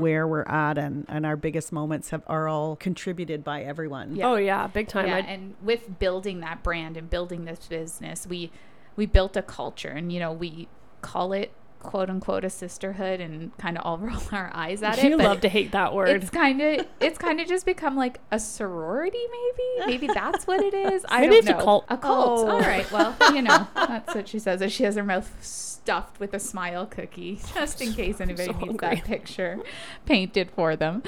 where 0.00 0.26
we're 0.26 0.44
at 0.44 0.78
and 0.78 1.04
and 1.08 1.26
our 1.26 1.36
biggest 1.36 1.72
moments 1.72 2.10
have 2.10 2.22
are 2.26 2.48
all 2.48 2.76
contributed 2.76 3.42
by 3.44 3.62
everyone. 3.62 4.14
Yeah. 4.16 4.28
Oh 4.28 4.36
yeah, 4.36 4.66
big 4.68 4.88
time. 4.88 5.08
yeah, 5.08 5.16
I- 5.16 5.20
and 5.20 5.54
with 5.62 5.98
building 5.98 6.40
that 6.40 6.62
brand 6.62 6.96
and 6.96 7.10
building 7.10 7.44
this 7.44 7.66
business, 7.66 8.26
we 8.26 8.50
we 8.96 9.06
built 9.06 9.36
a 9.36 9.42
culture, 9.42 9.90
and 9.90 10.12
you 10.12 10.20
know 10.20 10.32
we 10.32 10.68
call 11.02 11.32
it 11.32 11.52
quote 11.80 12.10
unquote 12.10 12.44
a 12.44 12.50
sisterhood 12.50 13.20
and 13.20 13.56
kind 13.58 13.78
of 13.78 13.84
all 13.84 13.98
roll 13.98 14.20
our 14.32 14.50
eyes 14.54 14.82
at 14.82 14.98
it. 14.98 15.10
but 15.16 15.24
love 15.24 15.40
to 15.42 15.48
hate 15.48 15.72
that 15.72 15.94
word. 15.94 16.08
It's 16.22 16.30
kind 16.30 16.60
of 16.60 16.86
it's 17.00 17.18
kind 17.18 17.40
of 17.40 17.46
just 17.46 17.64
become 17.66 17.96
like 17.96 18.20
a 18.30 18.38
sorority, 18.38 19.18
maybe. 19.30 19.86
Maybe 19.98 20.06
that's 20.14 20.46
what 20.46 20.60
it 20.62 20.74
is. 20.74 21.04
I 21.08 21.20
Maybe 21.20 21.30
don't 21.30 21.38
it's 21.38 21.48
a 21.48 21.52
know. 21.52 21.64
cult. 21.64 21.84
A 21.88 21.96
cult. 21.96 22.40
Oh. 22.40 22.50
All 22.50 22.60
right. 22.60 22.90
Well, 22.90 23.16
you 23.34 23.42
know, 23.42 23.66
that's 23.74 24.14
what 24.14 24.28
she 24.28 24.38
says. 24.38 24.60
As 24.62 24.72
she 24.72 24.84
has 24.84 24.96
her 24.96 25.04
mouth 25.04 25.32
stuffed 25.40 26.20
with 26.20 26.34
a 26.34 26.40
smile 26.40 26.84
cookie, 26.86 27.40
just 27.54 27.80
in 27.80 27.92
case 27.94 28.20
anybody 28.20 28.46
So 28.46 28.52
needs 28.52 28.64
hungry. 28.80 28.96
that 28.96 29.04
picture 29.04 29.58
painted 30.06 30.50
for 30.50 30.76
them. 30.76 31.02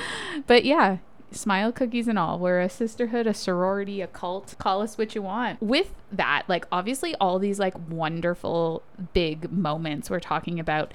But 0.47 0.65
yeah. 0.65 0.99
Smile 1.33 1.73
cookies 1.73 2.09
and 2.09 2.19
all. 2.19 2.39
We're 2.39 2.61
a 2.61 2.69
sisterhood, 2.69 3.27
a 3.27 3.35
sorority, 3.35 4.01
a 4.01 4.07
cult. 4.07 4.57
Call 4.59 4.83
us 4.83 4.99
what 4.99 5.15
you 5.15 5.23
want. 5.23 5.63
With 5.63 5.95
that, 6.13 6.45
like 6.49 6.67
obviously 6.73 7.15
all 7.17 7.39
these 7.39 7.59
like 7.59 7.75
wonderful 7.89 8.83
big 9.13 9.51
moments 9.53 10.11
we're 10.11 10.21
talking 10.21 10.59
about 10.61 10.93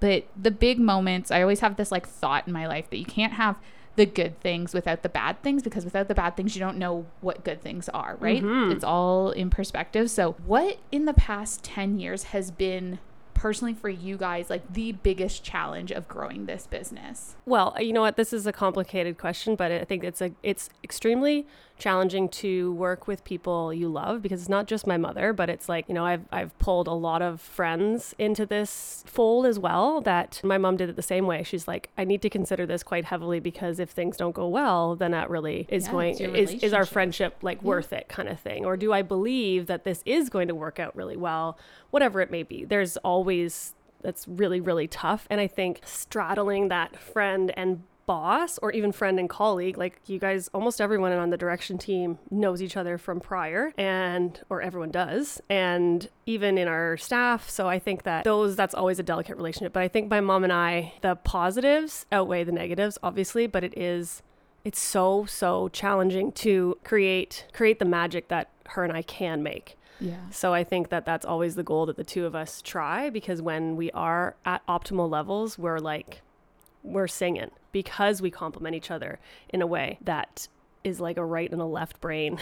but 0.00 0.24
the 0.40 0.50
big 0.50 0.78
moments 0.78 1.30
i 1.30 1.42
always 1.42 1.60
have 1.60 1.76
this 1.76 1.90
like 1.90 2.06
thought 2.06 2.46
in 2.46 2.52
my 2.52 2.66
life 2.66 2.88
that 2.90 2.98
you 2.98 3.04
can't 3.04 3.34
have 3.34 3.56
the 3.96 4.06
good 4.06 4.40
things 4.40 4.72
without 4.72 5.02
the 5.02 5.08
bad 5.08 5.42
things 5.42 5.62
because 5.62 5.84
without 5.84 6.06
the 6.06 6.14
bad 6.14 6.36
things 6.36 6.54
you 6.54 6.60
don't 6.60 6.78
know 6.78 7.04
what 7.20 7.42
good 7.42 7.60
things 7.60 7.88
are 7.88 8.16
right 8.20 8.42
mm-hmm. 8.42 8.70
it's 8.70 8.84
all 8.84 9.30
in 9.30 9.50
perspective 9.50 10.08
so 10.10 10.32
what 10.46 10.78
in 10.92 11.04
the 11.04 11.14
past 11.14 11.64
10 11.64 11.98
years 11.98 12.24
has 12.24 12.50
been 12.50 13.00
personally 13.38 13.72
for 13.72 13.88
you 13.88 14.16
guys 14.16 14.50
like 14.50 14.72
the 14.72 14.90
biggest 14.92 15.44
challenge 15.44 15.92
of 15.92 16.08
growing 16.08 16.46
this 16.46 16.66
business 16.66 17.36
Well, 17.46 17.76
you 17.78 17.92
know 17.92 18.00
what? 18.00 18.16
This 18.16 18.32
is 18.32 18.46
a 18.46 18.52
complicated 18.52 19.16
question, 19.16 19.54
but 19.54 19.70
I 19.70 19.84
think 19.84 20.02
it's 20.02 20.20
a 20.20 20.32
it's 20.42 20.70
extremely 20.82 21.46
challenging 21.78 22.28
to 22.28 22.72
work 22.72 23.06
with 23.06 23.24
people 23.24 23.72
you 23.72 23.88
love 23.88 24.22
because 24.22 24.40
it's 24.40 24.48
not 24.48 24.66
just 24.66 24.86
my 24.86 24.96
mother, 24.96 25.32
but 25.32 25.48
it's 25.48 25.68
like 25.68 25.88
you 25.88 25.94
know 25.94 26.04
I've 26.04 26.24
I've 26.32 26.58
pulled 26.58 26.86
a 26.86 26.92
lot 26.92 27.22
of 27.22 27.40
friends 27.40 28.14
into 28.18 28.44
this 28.46 29.04
fold 29.06 29.46
as 29.46 29.58
well. 29.58 30.00
That 30.00 30.40
my 30.44 30.58
mom 30.58 30.76
did 30.76 30.88
it 30.88 30.96
the 30.96 31.02
same 31.02 31.26
way. 31.26 31.42
She's 31.42 31.68
like, 31.68 31.90
I 31.96 32.04
need 32.04 32.22
to 32.22 32.30
consider 32.30 32.66
this 32.66 32.82
quite 32.82 33.04
heavily 33.06 33.40
because 33.40 33.78
if 33.78 33.90
things 33.90 34.16
don't 34.16 34.32
go 34.32 34.48
well, 34.48 34.96
then 34.96 35.12
that 35.12 35.30
really 35.30 35.66
is 35.68 35.86
Yeah, 35.86 35.92
going 35.92 36.18
is 36.18 36.54
is 36.54 36.72
our 36.72 36.84
friendship 36.84 37.36
like 37.42 37.62
worth 37.62 37.92
it 37.92 38.08
kind 38.08 38.28
of 38.28 38.38
thing, 38.40 38.64
or 38.64 38.76
do 38.76 38.92
I 38.92 39.02
believe 39.02 39.66
that 39.66 39.84
this 39.84 40.02
is 40.04 40.28
going 40.28 40.48
to 40.48 40.54
work 40.54 40.78
out 40.78 40.94
really 40.96 41.16
well, 41.16 41.58
whatever 41.90 42.20
it 42.20 42.30
may 42.30 42.42
be. 42.42 42.64
There's 42.64 42.96
always 42.98 43.74
that's 44.00 44.28
really 44.28 44.60
really 44.60 44.86
tough 44.86 45.26
and 45.28 45.40
i 45.40 45.48
think 45.48 45.80
straddling 45.84 46.68
that 46.68 46.96
friend 46.96 47.52
and 47.56 47.82
boss 48.08 48.58
or 48.62 48.72
even 48.72 48.90
friend 48.90 49.20
and 49.20 49.28
colleague 49.28 49.76
like 49.76 50.00
you 50.06 50.18
guys 50.18 50.48
almost 50.54 50.80
everyone 50.80 51.12
on 51.12 51.28
the 51.28 51.36
direction 51.36 51.76
team 51.76 52.18
knows 52.30 52.62
each 52.62 52.74
other 52.74 52.96
from 52.96 53.20
prior 53.20 53.70
and 53.76 54.40
or 54.48 54.62
everyone 54.62 54.90
does 54.90 55.42
and 55.50 56.08
even 56.24 56.56
in 56.56 56.66
our 56.66 56.96
staff. 56.96 57.50
So 57.50 57.68
i 57.68 57.78
think 57.78 58.04
that 58.04 58.24
those 58.24 58.56
that's 58.56 58.74
always 58.74 58.98
a 58.98 59.02
delicate 59.02 59.36
relationship. 59.36 59.74
But 59.74 59.82
i 59.82 59.88
think 59.88 60.08
my 60.08 60.20
mom 60.20 60.42
and 60.42 60.52
i 60.52 60.94
the 61.02 61.16
positives 61.16 62.06
outweigh 62.10 62.44
the 62.44 62.52
negatives 62.52 62.96
obviously 63.02 63.46
but 63.46 63.62
it 63.62 63.76
is 63.76 64.22
it's 64.64 64.80
so 64.80 65.26
so 65.26 65.68
challenging 65.68 66.32
to 66.32 66.78
create 66.84 67.46
create 67.52 67.78
the 67.78 67.84
magic 67.84 68.28
that 68.28 68.48
her 68.70 68.84
and 68.84 68.92
i 68.94 69.02
can 69.02 69.42
make. 69.42 69.76
Yeah. 70.00 70.30
So 70.30 70.54
I 70.54 70.64
think 70.64 70.90
that 70.90 71.04
that's 71.04 71.26
always 71.26 71.56
the 71.56 71.62
goal 71.64 71.86
that 71.86 71.96
the 71.96 72.04
two 72.04 72.24
of 72.24 72.34
us 72.34 72.62
try 72.62 73.10
because 73.10 73.42
when 73.42 73.76
we 73.76 73.90
are 73.90 74.36
at 74.44 74.64
optimal 74.66 75.10
levels, 75.10 75.58
we're 75.58 75.80
like, 75.80 76.22
we're 76.88 77.08
singing 77.08 77.50
because 77.72 78.20
we 78.22 78.30
complement 78.30 78.74
each 78.74 78.90
other 78.90 79.18
in 79.50 79.62
a 79.62 79.66
way 79.66 79.98
that 80.02 80.48
is 80.84 81.00
like 81.00 81.16
a 81.16 81.24
right 81.24 81.50
and 81.50 81.60
a 81.60 81.64
left 81.64 82.00
brain. 82.00 82.38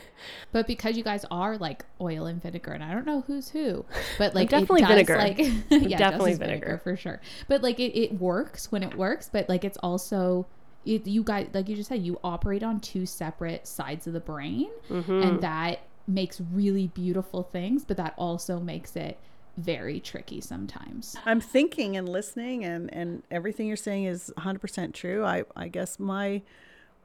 but 0.52 0.66
because 0.66 0.96
you 0.96 1.04
guys 1.04 1.24
are 1.30 1.56
like 1.56 1.84
oil 2.00 2.26
and 2.26 2.42
vinegar 2.42 2.72
and 2.72 2.82
i 2.82 2.92
don't 2.92 3.06
know 3.06 3.20
who's 3.26 3.50
who 3.50 3.84
but 4.18 4.34
like 4.34 4.48
definitely 4.48 4.80
it 4.82 4.86
does, 4.86 5.06
vinegar. 5.06 5.16
like 5.18 5.38
yeah 5.90 5.98
definitely 5.98 6.32
is 6.32 6.38
vinegar. 6.38 6.80
for 6.82 6.96
sure 6.96 7.20
but 7.48 7.62
like 7.62 7.78
it, 7.78 7.96
it 7.96 8.12
works 8.18 8.72
when 8.72 8.82
it 8.82 8.94
works 8.96 9.28
but 9.30 9.46
like 9.48 9.62
it's 9.64 9.76
also 9.78 10.46
it, 10.86 11.06
you 11.06 11.22
guys 11.22 11.48
like 11.52 11.68
you 11.68 11.76
just 11.76 11.88
said 11.90 12.02
you 12.02 12.18
operate 12.24 12.62
on 12.62 12.80
two 12.80 13.04
separate 13.04 13.66
sides 13.66 14.06
of 14.06 14.14
the 14.14 14.20
brain 14.20 14.70
Mm-hmm. 14.90 15.22
and 15.22 15.40
that 15.42 15.80
makes 16.08 16.40
really 16.52 16.86
beautiful 16.88 17.42
things 17.42 17.84
but 17.84 17.96
that 17.98 18.14
also 18.16 18.58
makes 18.58 18.96
it 18.96 19.18
very 19.56 20.00
tricky 20.00 20.40
sometimes. 20.40 21.16
I'm 21.24 21.40
thinking 21.40 21.96
and 21.96 22.08
listening, 22.08 22.64
and 22.64 22.92
and 22.92 23.22
everything 23.30 23.66
you're 23.66 23.76
saying 23.76 24.04
is 24.04 24.32
100% 24.38 24.92
true. 24.92 25.24
I 25.24 25.44
I 25.56 25.68
guess 25.68 25.98
my 25.98 26.42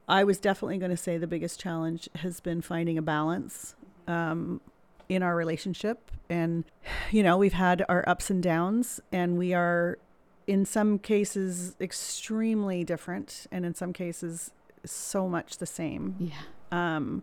I 0.08 0.24
was 0.24 0.38
definitely 0.38 0.78
going 0.78 0.90
to 0.90 0.96
say 0.96 1.16
the 1.16 1.26
biggest 1.26 1.60
challenge 1.60 2.08
has 2.16 2.40
been 2.40 2.60
finding 2.60 2.98
a 2.98 3.02
balance 3.02 3.74
um, 4.06 4.60
in 5.08 5.22
our 5.22 5.34
relationship, 5.36 6.10
and 6.28 6.64
you 7.10 7.22
know 7.22 7.36
we've 7.36 7.52
had 7.54 7.84
our 7.88 8.04
ups 8.08 8.30
and 8.30 8.42
downs, 8.42 9.00
and 9.10 9.38
we 9.38 9.54
are 9.54 9.98
in 10.46 10.64
some 10.64 10.98
cases 10.98 11.76
extremely 11.80 12.84
different, 12.84 13.46
and 13.50 13.64
in 13.64 13.74
some 13.74 13.92
cases 13.92 14.50
so 14.84 15.28
much 15.28 15.58
the 15.58 15.66
same. 15.66 16.16
Yeah. 16.18 16.96
Um, 16.96 17.22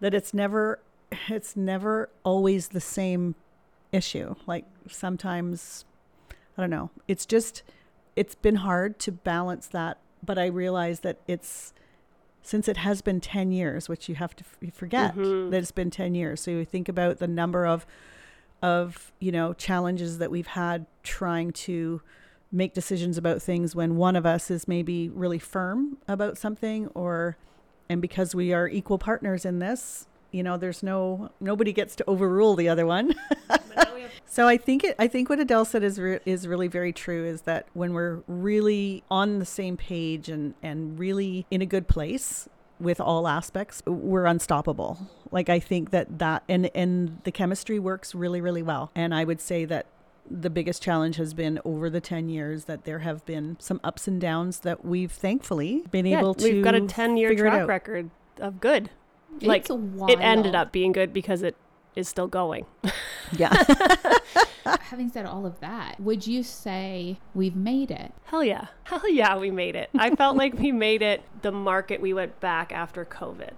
that 0.00 0.14
it's 0.14 0.32
never 0.32 0.80
it's 1.28 1.56
never 1.56 2.08
always 2.24 2.68
the 2.68 2.80
same 2.80 3.34
issue. 3.92 4.34
Like 4.46 4.64
sometimes 4.88 5.84
i 6.56 6.60
don't 6.60 6.70
know. 6.70 6.90
It's 7.06 7.24
just 7.26 7.62
it's 8.16 8.34
been 8.34 8.56
hard 8.56 8.98
to 9.00 9.12
balance 9.12 9.66
that 9.68 9.98
but 10.24 10.36
i 10.38 10.46
realize 10.46 11.00
that 11.00 11.18
it's 11.28 11.72
since 12.42 12.66
it 12.66 12.78
has 12.78 13.00
been 13.02 13.20
10 13.20 13.52
years 13.52 13.88
which 13.88 14.08
you 14.08 14.14
have 14.16 14.34
to 14.34 14.42
f- 14.44 14.56
you 14.60 14.70
forget 14.72 15.14
Mhm. 15.14 15.50
that 15.50 15.58
it's 15.58 15.70
been 15.70 15.90
10 15.90 16.14
years. 16.14 16.40
So 16.40 16.50
you 16.50 16.64
think 16.64 16.88
about 16.88 17.18
the 17.18 17.28
number 17.28 17.64
of 17.66 17.86
of 18.62 19.12
you 19.20 19.30
know 19.30 19.52
challenges 19.52 20.18
that 20.18 20.30
we've 20.30 20.48
had 20.48 20.86
trying 21.04 21.52
to 21.52 22.00
make 22.50 22.72
decisions 22.74 23.16
about 23.18 23.40
things 23.42 23.76
when 23.76 23.96
one 23.96 24.16
of 24.16 24.24
us 24.26 24.50
is 24.50 24.66
maybe 24.66 25.08
really 25.10 25.38
firm 25.38 25.98
about 26.08 26.36
something 26.38 26.88
or 26.88 27.36
and 27.88 28.00
because 28.02 28.34
we 28.34 28.52
are 28.52 28.66
equal 28.68 28.98
partners 28.98 29.44
in 29.44 29.58
this 29.60 30.06
you 30.30 30.42
know 30.42 30.56
there's 30.56 30.82
no 30.82 31.30
nobody 31.40 31.72
gets 31.72 31.96
to 31.96 32.04
overrule 32.06 32.54
the 32.54 32.68
other 32.68 32.86
one. 32.86 33.14
So 34.30 34.46
i 34.46 34.56
think 34.56 34.84
it 34.84 34.94
i 34.98 35.08
think 35.08 35.28
what 35.28 35.40
adele 35.40 35.64
said 35.64 35.82
is 35.82 35.98
re- 35.98 36.20
is 36.24 36.46
really 36.46 36.68
very 36.68 36.92
true 36.92 37.24
is 37.24 37.42
that 37.42 37.66
when 37.72 37.92
we're 37.92 38.20
really 38.28 39.02
on 39.10 39.38
the 39.38 39.44
same 39.44 39.76
page 39.76 40.28
and 40.28 40.54
and 40.62 40.98
really 40.98 41.46
in 41.50 41.62
a 41.62 41.66
good 41.66 41.88
place 41.88 42.48
with 42.78 43.00
all 43.00 43.26
aspects 43.26 43.82
we're 43.86 44.26
unstoppable. 44.26 44.98
Like 45.32 45.48
i 45.48 45.58
think 45.58 45.90
that 45.90 46.18
that 46.18 46.44
and 46.48 46.70
and 46.74 47.18
the 47.24 47.32
chemistry 47.32 47.78
works 47.78 48.14
really 48.14 48.40
really 48.40 48.62
well. 48.62 48.92
And 48.94 49.14
i 49.14 49.24
would 49.24 49.40
say 49.40 49.64
that 49.64 49.86
the 50.30 50.50
biggest 50.50 50.82
challenge 50.82 51.16
has 51.16 51.32
been 51.32 51.58
over 51.64 51.88
the 51.88 52.00
10 52.00 52.28
years 52.28 52.66
that 52.66 52.84
there 52.84 52.98
have 52.98 53.24
been 53.24 53.56
some 53.58 53.80
ups 53.82 54.06
and 54.06 54.20
downs 54.20 54.60
that 54.60 54.84
we've 54.84 55.10
thankfully 55.12 55.82
been 55.90 56.04
yeah, 56.04 56.18
able 56.18 56.34
to 56.34 56.44
we've 56.44 56.62
got 56.62 56.74
a 56.74 56.82
10 56.82 57.16
year 57.16 57.34
track 57.34 57.66
record 57.66 58.10
of 58.38 58.60
good. 58.60 58.90
Like, 59.40 59.68
it's 59.68 59.70
It 60.08 60.18
ended 60.20 60.54
up 60.54 60.72
being 60.72 60.92
good 60.92 61.12
because 61.12 61.42
it 61.42 61.56
is 61.94 62.08
still 62.08 62.28
going. 62.28 62.66
yeah 63.32 63.52
having 64.82 65.08
said 65.10 65.26
all 65.26 65.44
of 65.46 65.58
that 65.60 65.98
would 66.00 66.26
you 66.26 66.42
say 66.42 67.18
we've 67.34 67.56
made 67.56 67.90
it 67.90 68.12
Hell 68.24 68.44
yeah. 68.44 68.66
Hell 68.84 69.08
yeah, 69.08 69.36
we 69.38 69.50
made 69.50 69.74
it. 69.76 69.88
I 69.98 70.14
felt 70.14 70.36
like 70.36 70.54
we 70.58 70.70
made 70.72 71.00
it 71.02 71.22
the 71.42 71.50
market 71.52 72.00
we 72.00 72.12
went 72.12 72.38
back 72.40 72.72
after 72.72 73.04
COVID. 73.04 73.54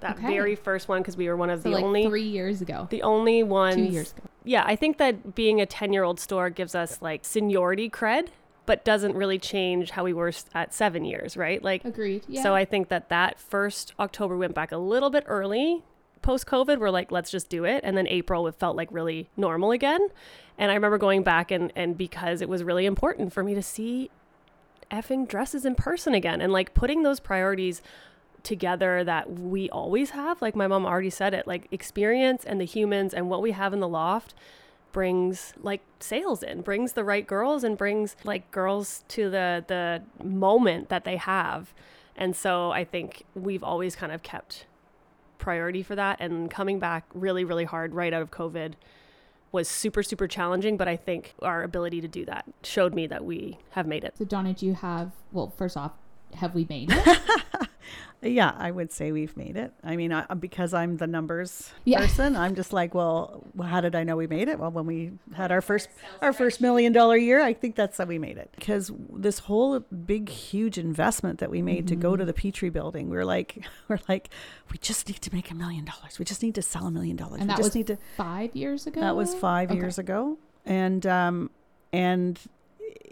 That 0.00 0.16
Okay. 0.18 0.28
very 0.28 0.54
first 0.54 0.88
one 0.88 1.00
because 1.02 1.16
we 1.16 1.28
were 1.28 1.36
one 1.36 1.50
of 1.50 1.62
so 1.62 1.68
the 1.70 1.74
like 1.76 1.84
only 1.84 2.04
three 2.06 2.22
years 2.28 2.60
ago 2.60 2.88
the 2.90 3.02
only 3.02 3.42
one 3.42 3.74
two 3.74 3.84
years 3.84 4.12
ago 4.12 4.22
Yeah, 4.44 4.62
I 4.66 4.76
think 4.76 4.98
that 4.98 5.34
being 5.34 5.60
a 5.62 5.66
10-year-old 5.66 6.20
store 6.20 6.50
gives 6.50 6.74
us 6.74 7.00
like 7.00 7.24
seniority 7.24 7.88
cred 7.88 8.28
but 8.66 8.84
doesn't 8.84 9.14
really 9.14 9.38
change 9.38 9.90
how 9.90 10.04
we 10.04 10.12
were 10.12 10.32
at 10.54 10.72
7 10.72 11.04
years, 11.04 11.36
right? 11.36 11.62
Like 11.62 11.84
agreed 11.84 12.24
yeah 12.28 12.42
so 12.42 12.54
I 12.54 12.64
think 12.64 12.88
that 12.88 13.08
that 13.08 13.38
first 13.38 13.92
October 13.98 14.36
went 14.36 14.54
back 14.54 14.72
a 14.72 14.78
little 14.78 15.10
bit 15.10 15.24
early 15.26 15.82
post 16.24 16.46
COVID. 16.46 16.78
We're 16.78 16.90
like, 16.90 17.12
let's 17.12 17.30
just 17.30 17.48
do 17.48 17.64
it. 17.64 17.82
And 17.84 17.96
then 17.96 18.08
April 18.08 18.48
it 18.48 18.56
felt 18.56 18.76
like 18.76 18.88
really 18.90 19.28
normal 19.36 19.70
again. 19.70 20.08
And 20.58 20.72
I 20.72 20.74
remember 20.74 20.98
going 20.98 21.22
back 21.22 21.50
and, 21.50 21.72
and 21.76 21.96
because 21.96 22.40
it 22.40 22.48
was 22.48 22.64
really 22.64 22.86
important 22.86 23.32
for 23.32 23.44
me 23.44 23.54
to 23.54 23.62
see 23.62 24.10
effing 24.90 25.28
dresses 25.28 25.64
in 25.64 25.74
person 25.74 26.14
again 26.14 26.40
and 26.40 26.52
like 26.52 26.74
putting 26.74 27.02
those 27.02 27.20
priorities 27.20 27.82
together 28.42 29.04
that 29.04 29.30
we 29.38 29.68
always 29.70 30.10
have. 30.10 30.40
Like 30.42 30.56
my 30.56 30.66
mom 30.66 30.86
already 30.86 31.10
said 31.10 31.34
it, 31.34 31.46
like 31.46 31.68
experience 31.70 32.44
and 32.44 32.60
the 32.60 32.64
humans 32.64 33.14
and 33.14 33.28
what 33.28 33.42
we 33.42 33.52
have 33.52 33.72
in 33.72 33.80
the 33.80 33.88
loft 33.88 34.34
brings 34.94 35.52
like 35.60 35.82
sales 35.98 36.42
in 36.42 36.62
brings 36.62 36.92
the 36.92 37.02
right 37.02 37.26
girls 37.26 37.64
and 37.64 37.76
brings 37.76 38.14
like 38.22 38.48
girls 38.52 39.04
to 39.08 39.28
the 39.28 39.62
the 39.66 40.00
moment 40.24 40.88
that 40.88 41.04
they 41.04 41.16
have. 41.16 41.74
And 42.16 42.34
so 42.34 42.70
i 42.70 42.84
think 42.84 43.24
we've 43.34 43.64
always 43.64 43.96
kind 43.96 44.12
of 44.12 44.22
kept 44.22 44.66
priority 45.36 45.82
for 45.82 45.96
that. 45.96 46.20
And 46.20 46.48
coming 46.48 46.78
back 46.78 47.04
really 47.12 47.44
really 47.44 47.64
hard 47.64 47.92
right 47.92 48.14
out 48.14 48.22
of 48.22 48.30
covid 48.30 48.74
was 49.50 49.68
super 49.68 50.02
super 50.02 50.26
challenging 50.26 50.76
but 50.76 50.88
i 50.88 50.96
think 50.96 51.32
our 51.42 51.62
ability 51.62 52.00
to 52.00 52.08
do 52.08 52.24
that 52.24 52.44
showed 52.62 52.92
me 52.94 53.06
that 53.08 53.24
we 53.24 53.58
have 53.70 53.86
made 53.86 54.04
it. 54.04 54.14
So 54.16 54.24
Donna, 54.24 54.54
do 54.54 54.64
you 54.64 54.74
have 54.74 55.10
well, 55.32 55.52
first 55.58 55.76
off, 55.76 55.92
have 56.34 56.54
we 56.54 56.66
made 56.70 56.90
it? 56.92 57.18
Yeah, 58.22 58.54
I 58.56 58.70
would 58.70 58.90
say 58.90 59.12
we've 59.12 59.36
made 59.36 59.56
it. 59.58 59.72
I 59.82 59.96
mean, 59.96 60.10
I, 60.10 60.24
because 60.32 60.72
I'm 60.72 60.96
the 60.96 61.06
numbers 61.06 61.70
Yeah. 61.84 61.98
person, 61.98 62.36
I'm 62.36 62.54
just 62.54 62.72
like, 62.72 62.94
well, 62.94 63.44
how 63.62 63.82
did 63.82 63.94
I 63.94 64.02
know 64.02 64.16
we 64.16 64.26
made 64.26 64.48
it? 64.48 64.58
Well, 64.58 64.70
when 64.70 64.86
we 64.86 65.12
had 65.34 65.52
our 65.52 65.60
first 65.60 65.90
our 66.22 66.32
first 66.32 66.62
million 66.62 66.92
dollar 66.94 67.18
year, 67.18 67.42
I 67.42 67.52
think 67.52 67.76
that's 67.76 67.98
how 67.98 68.06
we 68.06 68.18
made 68.18 68.38
it. 68.38 68.50
Because 68.56 68.90
this 69.12 69.40
whole 69.40 69.78
big, 69.80 70.30
huge 70.30 70.78
investment 70.78 71.38
that 71.40 71.50
we 71.50 71.60
made 71.60 71.86
to 71.88 71.94
Mm-hmm. 71.94 72.00
go 72.02 72.16
to 72.16 72.24
the 72.24 72.32
Petrie 72.32 72.70
building, 72.70 73.10
we're 73.10 73.26
like, 73.26 73.62
we're 73.88 73.98
like, 74.08 74.30
we 74.72 74.78
just 74.78 75.06
need 75.08 75.20
to 75.20 75.34
make 75.34 75.50
a 75.50 75.54
million 75.54 75.84
dollars. 75.84 76.18
We 76.18 76.24
just 76.24 76.42
need 76.42 76.54
to 76.54 76.62
sell 76.62 76.86
a 76.86 76.90
million 76.90 77.16
dollars. 77.16 77.40
And 77.42 77.48
We 77.50 77.56
that 77.56 77.56
just 77.58 77.68
was 77.68 77.74
need 77.74 77.86
to. 77.88 77.98
Five 78.16 78.56
years 78.56 78.86
ago. 78.86 79.00
That 79.00 79.16
was 79.16 79.34
five 79.34 79.70
Okay. 79.70 79.78
years 79.78 79.98
ago, 79.98 80.38
and 80.64 81.04
um, 81.06 81.50
and 81.92 82.40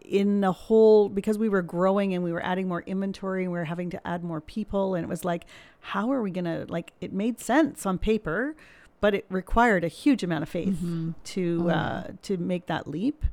in 0.05 0.40
the 0.40 0.53
whole 0.53 1.09
because 1.09 1.38
we 1.38 1.49
were 1.49 1.62
growing 1.62 2.12
and 2.14 2.23
we 2.25 2.33
were 2.33 2.45
adding 2.45 2.68
more 2.68 2.83
inventory 2.83 3.45
and 3.45 3.53
we 3.53 3.59
were 3.59 3.64
having 3.64 3.90
to 3.90 4.07
add 4.07 4.23
more 4.25 4.40
people, 4.40 4.95
and 4.95 5.05
it 5.05 5.09
was 5.09 5.25
like, 5.25 5.45
how 5.81 6.12
are 6.12 6.23
we 6.23 6.31
gonna 6.31 6.66
like? 6.68 6.92
It 7.01 7.12
made 7.12 7.40
sense 7.40 7.87
on 7.87 7.99
paper, 7.99 8.55
but 9.01 9.14
it 9.14 9.25
required 9.29 9.85
a 9.85 9.88
huge 9.88 10.23
amount 10.23 10.42
of 10.42 10.49
faith 10.49 10.79
Mhm. 10.83 11.14
to 11.25 11.62
Oh, 11.66 11.68
uh, 11.71 12.07
to 12.23 12.37
make 12.37 12.66
that 12.66 12.87
leap, 12.87 13.25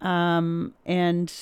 um, 0.00 0.74
and 0.84 1.32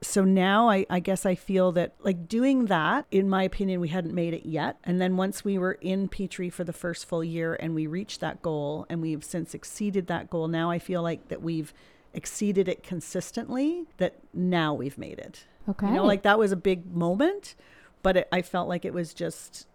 so 0.00 0.24
now 0.24 0.68
I, 0.68 0.84
I 0.90 0.98
guess 0.98 1.24
I 1.24 1.36
feel 1.36 1.70
that 1.72 1.94
like 2.02 2.26
doing 2.28 2.66
that, 2.66 3.06
in 3.12 3.28
my 3.28 3.44
opinion, 3.44 3.80
we 3.80 3.86
hadn't 3.88 4.14
made 4.14 4.34
it 4.34 4.44
yet. 4.44 4.76
And 4.82 5.00
then 5.00 5.16
once 5.16 5.44
we 5.44 5.58
were 5.58 5.78
in 5.80 6.08
Petrie 6.08 6.50
for 6.50 6.64
the 6.64 6.72
first 6.72 7.06
full 7.06 7.22
year 7.22 7.54
and 7.60 7.72
we 7.72 7.86
reached 7.86 8.18
that 8.18 8.42
goal 8.42 8.84
and 8.88 9.00
we've 9.00 9.22
since 9.22 9.54
exceeded 9.54 10.08
that 10.08 10.28
goal, 10.28 10.48
now 10.48 10.72
I 10.72 10.80
feel 10.80 11.02
like 11.02 11.28
that 11.28 11.40
we've 11.40 11.72
exceeded 12.14 12.68
it 12.68 12.82
consistently, 12.82 13.86
that 13.98 14.16
now 14.32 14.74
we've 14.74 14.98
made 14.98 15.18
it. 15.18 15.46
Okay. 15.68 15.86
You 15.86 15.94
know, 15.94 16.04
like 16.04 16.22
that 16.22 16.38
was 16.38 16.52
a 16.52 16.56
big 16.56 16.94
moment, 16.94 17.54
but 18.02 18.16
it, 18.16 18.28
I 18.32 18.42
felt 18.42 18.68
like 18.68 18.84
it 18.84 18.92
was 18.92 19.14
just 19.14 19.66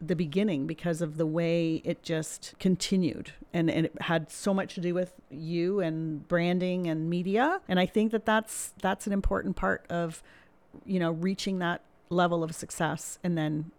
the 0.00 0.16
beginning 0.16 0.66
because 0.66 1.00
of 1.00 1.16
the 1.16 1.26
way 1.26 1.80
it 1.84 2.02
just 2.02 2.54
continued 2.58 3.32
and, 3.52 3.70
and 3.70 3.86
it 3.86 4.02
had 4.02 4.30
so 4.30 4.52
much 4.52 4.74
to 4.74 4.80
do 4.80 4.92
with 4.92 5.12
you 5.30 5.80
and 5.80 6.26
branding 6.28 6.88
and 6.88 7.08
media 7.08 7.60
and 7.68 7.78
i 7.78 7.86
think 7.86 8.10
that 8.10 8.26
that's 8.26 8.74
that's 8.82 9.06
an 9.06 9.12
important 9.12 9.56
part 9.56 9.86
of 9.88 10.22
you 10.84 10.98
know 10.98 11.12
reaching 11.12 11.58
that 11.60 11.80
level 12.10 12.42
of 12.42 12.54
success 12.54 13.18
and 13.22 13.38
then 13.38 13.70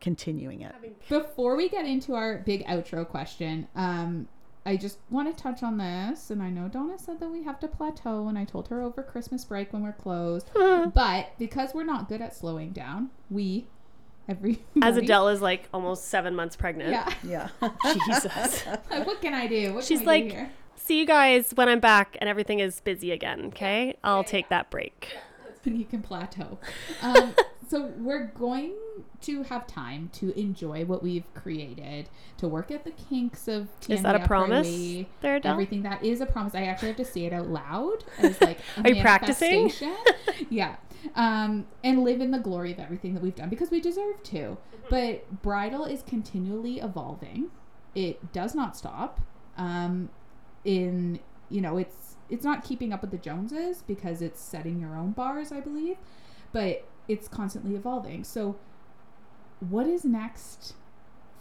continuing 0.00 0.60
it 0.60 0.74
Before 1.08 1.56
we 1.56 1.68
get 1.70 1.86
into 1.86 2.14
our 2.14 2.38
big 2.44 2.62
outro 2.66 3.08
question, 3.08 3.66
um, 3.74 4.28
I 4.66 4.76
just 4.76 4.98
want 5.10 5.34
to 5.36 5.42
touch 5.42 5.62
on 5.62 5.76
this. 5.78 6.30
And 6.30 6.42
I 6.42 6.48
know 6.50 6.68
Donna 6.68 6.98
said 6.98 7.20
that 7.20 7.28
we 7.30 7.42
have 7.44 7.60
to 7.60 7.68
plateau, 7.68 8.28
and 8.28 8.38
I 8.38 8.44
told 8.44 8.68
her 8.68 8.80
over 8.82 9.02
Christmas 9.02 9.44
break 9.44 9.72
when 9.72 9.82
we're 9.82 9.92
closed. 9.92 10.50
but 10.54 11.32
because 11.38 11.74
we're 11.74 11.84
not 11.84 12.08
good 12.08 12.22
at 12.22 12.34
slowing 12.34 12.70
down, 12.72 13.10
we, 13.30 13.66
every 14.28 14.60
As 14.82 14.96
Adele 14.96 15.28
is 15.28 15.42
like 15.42 15.68
almost 15.74 16.06
seven 16.06 16.34
months 16.34 16.56
pregnant. 16.56 16.90
yeah, 16.90 17.12
yeah 17.60 17.70
Jesus. 17.92 18.64
like 18.90 19.06
what 19.06 19.20
can 19.20 19.34
I 19.34 19.46
do? 19.46 19.74
What 19.74 19.84
She's 19.84 20.00
can 20.00 20.08
I 20.08 20.18
do 20.20 20.24
like- 20.24 20.32
here? 20.32 20.50
See 20.76 20.98
you 20.98 21.06
guys 21.06 21.52
when 21.54 21.68
I'm 21.68 21.80
back 21.80 22.16
and 22.20 22.28
everything 22.28 22.58
is 22.60 22.80
busy 22.80 23.10
again. 23.10 23.46
Okay, 23.46 23.96
I'll 24.04 24.24
take 24.24 24.50
that 24.50 24.70
break. 24.70 25.16
When 25.64 25.76
you 25.76 25.84
can 25.84 26.02
plateau. 26.02 26.58
Um, 27.02 27.34
so 27.68 27.92
we're 27.98 28.26
going 28.26 28.74
to 29.22 29.42
have 29.44 29.66
time 29.66 30.10
to 30.14 30.38
enjoy 30.38 30.84
what 30.84 31.02
we've 31.02 31.32
created, 31.34 32.08
to 32.38 32.48
work 32.48 32.70
at 32.70 32.84
the 32.84 32.90
kinks 32.90 33.48
of 33.48 33.68
Is 33.88 34.02
that 34.02 34.16
a 34.16 34.26
promise, 34.26 34.66
Rayleigh, 34.66 35.06
there, 35.20 35.36
Adele? 35.36 35.52
Everything 35.52 35.82
that 35.82 36.04
is 36.04 36.20
a 36.20 36.26
promise. 36.26 36.54
I 36.54 36.64
actually 36.64 36.88
have 36.88 36.96
to 36.98 37.04
say 37.04 37.24
it 37.26 37.32
out 37.32 37.48
loud 37.48 38.04
as 38.18 38.40
like 38.40 38.58
Are 38.84 38.90
you 38.90 39.02
practicing? 39.02 39.72
yeah. 40.50 40.76
Um, 41.14 41.66
and 41.82 42.02
live 42.02 42.20
in 42.20 42.30
the 42.30 42.38
glory 42.38 42.72
of 42.72 42.78
everything 42.78 43.14
that 43.14 43.22
we've 43.22 43.34
done 43.34 43.48
because 43.48 43.70
we 43.70 43.80
deserve 43.80 44.22
to. 44.24 44.56
But 44.90 45.42
bridal 45.42 45.84
is 45.84 46.02
continually 46.02 46.80
evolving. 46.80 47.50
It 47.94 48.32
does 48.32 48.54
not 48.54 48.76
stop. 48.76 49.20
Um, 49.56 50.10
in 50.64 51.20
you 51.50 51.60
know, 51.60 51.76
it's 51.76 52.13
it's 52.34 52.44
not 52.44 52.64
keeping 52.64 52.92
up 52.92 53.00
with 53.00 53.10
the 53.10 53.18
Joneses 53.18 53.82
because 53.86 54.20
it's 54.20 54.40
setting 54.40 54.80
your 54.80 54.96
own 54.96 55.12
bars, 55.12 55.52
I 55.52 55.60
believe, 55.60 55.96
but 56.52 56.86
it's 57.08 57.28
constantly 57.28 57.74
evolving. 57.76 58.24
So, 58.24 58.56
what 59.60 59.86
is 59.86 60.04
next 60.04 60.74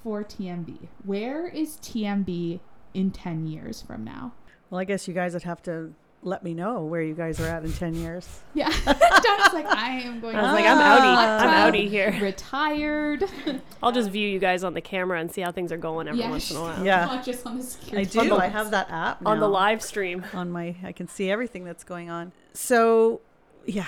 for 0.03 0.23
TMB? 0.23 0.87
Where 1.03 1.47
is 1.47 1.77
TMB 1.77 2.59
in 2.93 3.11
10 3.11 3.47
years 3.47 3.81
from 3.81 4.03
now? 4.03 4.33
well 4.73 4.79
i 4.79 4.83
guess 4.83 5.07
you 5.07 5.13
guys 5.13 5.33
would 5.33 5.43
have 5.43 5.61
to 5.61 5.93
let 6.25 6.41
me 6.43 6.53
know 6.53 6.83
where 6.85 7.01
you 7.01 7.13
guys 7.13 7.39
are 7.41 7.47
at 7.47 7.63
in 7.65 7.73
10 7.73 7.95
years 7.95 8.27
Yeah. 8.53 8.69
Donna's 8.85 9.53
like, 9.53 9.65
I 9.65 9.99
am 10.05 10.21
going 10.21 10.35
I 10.37 10.41
was 10.41 10.49
to 10.51 10.55
like, 10.55 10.65
I'm 10.65 10.77
outie. 10.77 11.41
I'm 11.41 11.73
outie 11.73 11.89
here. 11.89 12.17
retired. 12.21 13.25
I'll 13.83 13.91
just 13.91 14.09
view 14.09 14.27
you 14.27 14.39
guys 14.39 14.63
on 14.63 14.73
the 14.73 14.79
camera 14.81 15.19
and 15.19 15.29
see 15.31 15.41
how 15.41 15.51
things 15.51 15.71
are 15.73 15.77
going 15.77 16.07
every 16.07 16.21
Yeah, 16.21 16.29
once 16.29 16.49
in 16.49 16.57
a 16.57 16.61
while. 16.61 16.85
Yeah. 16.85 17.05
Not 17.05 17.25
just 17.25 17.45
on 17.45 17.57
the 17.59 17.77
i 17.99 18.03
do 18.05 18.29
the- 18.29 18.35
i 18.35 18.47
have 18.47 18.71
that 18.71 18.89
app 18.89 19.25
On 19.25 19.39
the 19.39 19.47
live 19.49 19.81
stream. 19.81 20.25
on 20.33 20.49
my 20.49 20.75
i 20.83 20.91
can 20.93 21.07
see 21.07 21.29
everything 21.29 21.65
that's 21.65 21.83
going 21.83 22.09
on 22.09 22.31
so 22.53 23.19
yeah 23.65 23.87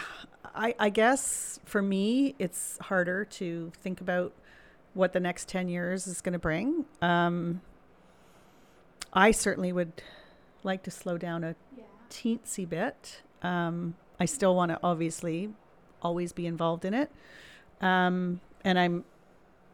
i 0.54 0.76
i 0.80 0.90
guess 0.90 1.60
for 1.66 1.82
me 1.82 2.36
it's 2.40 2.78
harder 2.82 3.24
to 3.26 3.72
think 3.82 4.02
about 4.02 4.34
what 4.94 5.14
the 5.14 5.20
next 5.20 5.48
10 5.50 5.68
years 5.70 6.08
is 6.08 6.22
going 6.22 6.34
to 6.34 6.40
bring 6.40 6.86
um 7.02 7.62
i 9.14 9.32
certainly 9.32 9.72
would 9.72 9.92
like 10.64 10.84
to 10.84 10.92
slow 10.92 11.18
down 11.18 11.44
a 11.44 11.56
teensy 12.10 12.68
bit. 12.68 13.22
Um 13.42 13.96
i 14.20 14.26
still 14.26 14.56
want 14.56 14.72
to 14.72 14.80
obviously 14.82 15.50
always 16.02 16.32
be 16.32 16.46
involved 16.46 16.86
in 16.86 16.94
it. 16.94 17.12
Um 17.82 18.40
and 18.64 18.80
i'm 18.80 19.04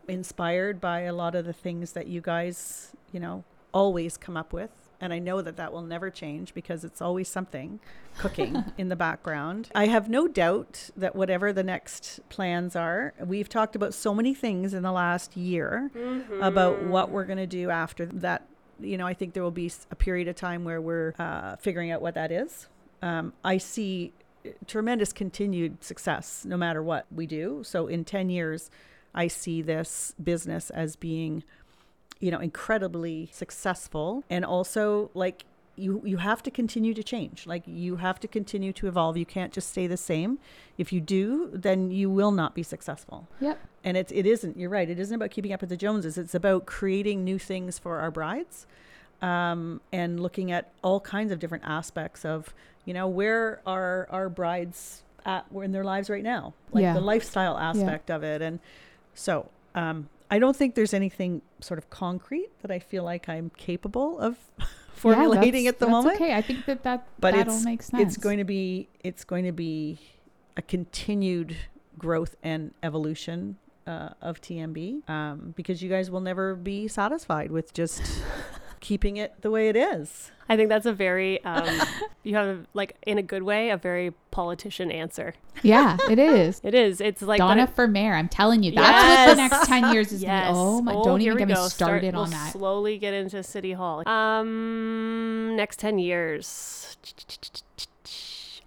inspired 0.08 0.82
by 0.82 1.02
a 1.02 1.14
lot 1.14 1.36
of 1.36 1.46
the 1.46 1.54
things 1.54 1.94
that 1.94 2.08
you 2.08 2.22
guys 2.22 2.92
you 3.12 3.20
know 3.20 3.44
always 3.74 4.18
come 4.18 4.36
up 4.36 4.52
with. 4.54 4.72
And 5.00 5.14
i 5.14 5.20
know 5.20 5.42
that 5.42 5.58
that 5.58 5.72
will 5.74 5.82
never 5.82 6.10
change 6.12 6.54
because 6.54 6.84
it's 6.84 7.02
always 7.02 7.28
something 7.28 7.80
cooking 8.18 8.64
in 8.78 8.90
the 8.90 8.96
background. 8.96 9.70
I 9.74 9.88
have 9.88 10.10
no 10.10 10.28
doubt 10.28 10.90
that 10.96 11.16
whatever 11.16 11.52
the 11.54 11.64
next 11.64 12.20
plans 12.30 12.76
are 12.76 13.14
we've 13.20 13.50
talked 13.50 13.76
about 13.76 13.94
so 13.94 14.14
many 14.14 14.34
things 14.34 14.74
in 14.74 14.84
the 14.84 14.92
last 14.92 15.36
year 15.38 15.90
about 16.42 16.84
what 16.84 17.10
we're 17.10 17.26
going 17.26 17.38
to 17.40 17.48
do 17.48 17.70
after 17.70 18.06
that 18.06 18.48
you 18.82 18.98
know 18.98 19.08
i 19.08 19.14
think 19.14 19.34
there 19.34 19.44
will 19.44 19.52
be 19.52 19.72
a 19.90 19.96
period 19.96 20.28
of 20.28 20.36
time 20.36 20.64
where 20.64 20.82
we're 20.82 21.14
uh, 21.20 21.56
figuring 21.58 21.92
out 21.92 22.02
what 22.02 22.16
that 22.16 22.32
is. 22.32 22.68
Um, 23.02 23.34
i 23.44 23.58
see 23.58 24.14
tremendous 24.66 25.14
continued 25.14 25.84
success 25.84 26.46
no 26.46 26.58
matter 26.58 26.82
what 26.82 27.06
we 27.12 27.28
do. 27.28 27.62
So 27.64 27.88
in 27.88 28.06
10 28.06 28.30
years 28.30 28.70
i 29.14 29.28
see 29.28 29.62
this 29.62 30.16
business 30.22 30.70
as 30.70 30.96
being 30.96 31.44
you 32.20 32.32
know 32.32 32.40
incredibly 32.40 33.30
successful 33.34 34.24
and 34.30 34.46
also 34.46 35.10
like 35.14 35.46
you 35.82 36.02
you 36.06 36.18
have 36.18 36.42
to 36.44 36.52
continue 36.52 36.94
to 36.94 37.04
change. 37.04 37.46
Like 37.48 37.64
you 37.66 37.98
have 37.98 38.20
to 38.22 38.28
continue 38.28 38.72
to 38.74 38.88
evolve. 38.88 39.18
You 39.18 39.26
can't 39.26 39.52
just 39.58 39.70
stay 39.70 39.88
the 39.88 39.98
same. 39.98 40.40
If 40.78 40.94
you 40.94 41.02
do 41.02 41.50
then 41.54 41.92
you 41.92 42.10
will 42.10 42.32
not 42.32 42.54
be 42.56 42.64
successful. 42.64 43.28
Yep. 43.40 43.58
and 43.84 43.98
it, 43.98 44.12
it 44.12 44.26
isn't 44.26 44.58
you're 44.60 44.70
right 44.70 44.90
it 44.90 45.00
isn't 45.00 45.16
about 45.16 45.32
keeping 45.32 45.54
up 45.54 45.62
with 45.62 45.70
the 45.70 45.78
joneses. 45.78 46.18
It's 46.18 46.36
about 46.36 46.66
creating 46.66 47.24
new 47.24 47.40
things 47.40 47.80
for 47.80 48.00
our 48.00 48.12
brides 48.12 48.68
um, 49.22 49.82
and 49.92 50.20
looking 50.20 50.52
at 50.52 50.72
all 50.84 51.00
kinds 51.00 51.32
of 51.32 51.40
different 51.40 51.64
aspects 51.66 52.26
of 52.26 52.54
you 52.86 52.94
know 52.94 53.08
where 53.08 53.62
are 53.66 54.08
our 54.10 54.30
brides 54.30 55.04
at 55.26 55.46
in 55.54 55.72
their 55.72 55.84
lives 55.84 56.10
right 56.10 56.24
now? 56.24 56.54
Like 56.72 56.82
Yeah. 56.84 56.94
the 56.94 57.02
lifestyle 57.02 57.58
aspect 57.58 58.10
of 58.10 58.24
it. 58.24 58.42
And 58.42 58.60
so 59.14 59.50
um, 59.76 60.10
i 60.32 60.40
don't 60.40 60.56
think 60.56 60.74
there's 60.76 60.94
anything 60.94 61.42
sort 61.60 61.78
of 61.78 61.90
concrete 61.90 62.50
that 62.62 62.72
i 62.72 62.80
feel 62.80 63.04
like 63.04 63.30
i'm 63.30 63.52
capable 63.58 64.18
of 64.20 64.38
formulating 64.94 65.64
Yeah, 65.66 65.70
at 65.70 65.80
the 65.80 65.86
that's- 65.86 66.04
moment 66.04 66.16
Okay, 66.22 66.34
I 66.36 66.42
think 66.42 66.66
that 66.66 66.84
that 66.84 67.08
but 67.20 67.34
that'll 67.34 67.56
it's 67.56 67.66
make 67.66 67.82
sense. 67.84 68.02
it's 68.04 68.18
going 68.18 68.38
to 68.40 68.44
be 68.44 68.88
it's 69.04 69.24
going 69.24 69.46
to 69.46 69.52
be 69.52 70.00
a 70.58 70.62
continued 70.62 71.56
growth 71.98 72.36
and 72.44 72.74
evolution 72.84 73.58
uh, 73.88 74.10
of 74.22 74.42
TMB 74.42 75.10
um, 75.10 75.54
because 75.56 75.82
you 75.82 75.90
guys 75.90 76.12
will 76.12 76.22
never 76.22 76.56
be 76.56 76.88
satisfied 76.88 77.50
with 77.52 77.74
just 77.74 78.02
keeping 78.82 79.16
it 79.18 79.42
the 79.42 79.50
way 79.50 79.70
it 79.70 79.76
is. 79.78 80.32
I 80.50 80.58
think 80.58 80.68
that's 80.68 80.86
a 80.86 80.92
very, 80.92 81.42
um, 81.46 81.82
you 82.24 82.36
have 82.36 82.48
a, 82.48 82.66
like 82.74 82.98
in 83.08 83.18
a 83.18 83.22
good 83.22 83.44
way, 83.44 83.70
a 83.70 83.78
very 83.78 84.12
politician 84.32 84.92
answer. 84.92 85.34
yeah, 85.64 85.98
it 86.10 86.20
is. 86.20 86.60
It 86.72 86.74
is. 86.76 87.00
It's 87.00 87.22
like 87.22 87.38
Donna 87.38 87.66
but 87.66 87.76
for 87.76 87.88
mayor. 87.88 88.14
I'm 88.14 88.28
telling 88.28 88.64
you, 88.64 88.74
that's 88.74 89.30
what 89.30 89.36
the 89.36 89.42
next 89.42 89.68
ten 89.68 89.94
years 89.94 90.12
is. 90.12 90.22
Yes. 90.22 90.48
Gonna 90.48 90.54
be. 90.54 90.60
Oh 90.60 90.82
my! 90.82 90.94
Oh, 90.94 91.04
don't 91.04 91.22
even 91.22 91.38
get 91.38 91.48
me 91.48 91.56
started 91.56 91.70
Start, 91.72 92.04
on 92.04 92.14
we'll 92.14 92.26
that. 92.26 92.52
Slowly 92.52 92.98
get 92.98 93.14
into 93.14 93.42
City 93.44 93.72
Hall. 93.72 94.08
Um, 94.08 95.56
next 95.56 95.80
ten 95.80 95.98
years. 95.98 96.98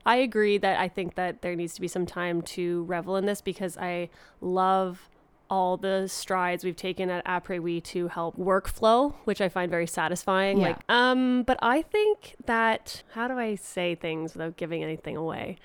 I 0.07 0.17
agree 0.17 0.59
that 0.59 0.79
I 0.79 0.89
think 0.89 1.15
that 1.15 1.43
there 1.43 1.55
needs 1.55 1.75
to 1.75 1.81
be 1.81 1.89
some 1.89 2.07
time 2.07 2.43
to 2.43 2.85
revel 2.85 3.17
in 3.17 3.27
this 3.27 3.41
because 3.41 3.77
I 3.79 4.11
love 4.41 5.09
all 5.51 5.77
the 5.77 6.09
strides 6.09 6.65
we've 6.65 6.77
taken 6.77 7.11
at 7.11 7.25
Après 7.25 7.83
to 7.85 8.09
help 8.09 8.37
workflow, 8.37 9.15
which 9.25 9.41
I 9.41 9.49
find 9.49 9.71
very 9.71 9.87
satisfying. 9.87 10.59
Yeah. 10.59 10.69
Like, 10.69 10.79
um, 10.89 11.43
but 11.43 11.59
I 11.63 11.83
think 11.83 12.37
that 12.47 13.03
how 13.15 13.29
do 13.29 13.39
I 13.39 13.55
say 13.55 13.95
things 13.95 14.35
without 14.35 14.57
giving 14.57 14.83
anything 14.83 15.17
away? 15.17 15.57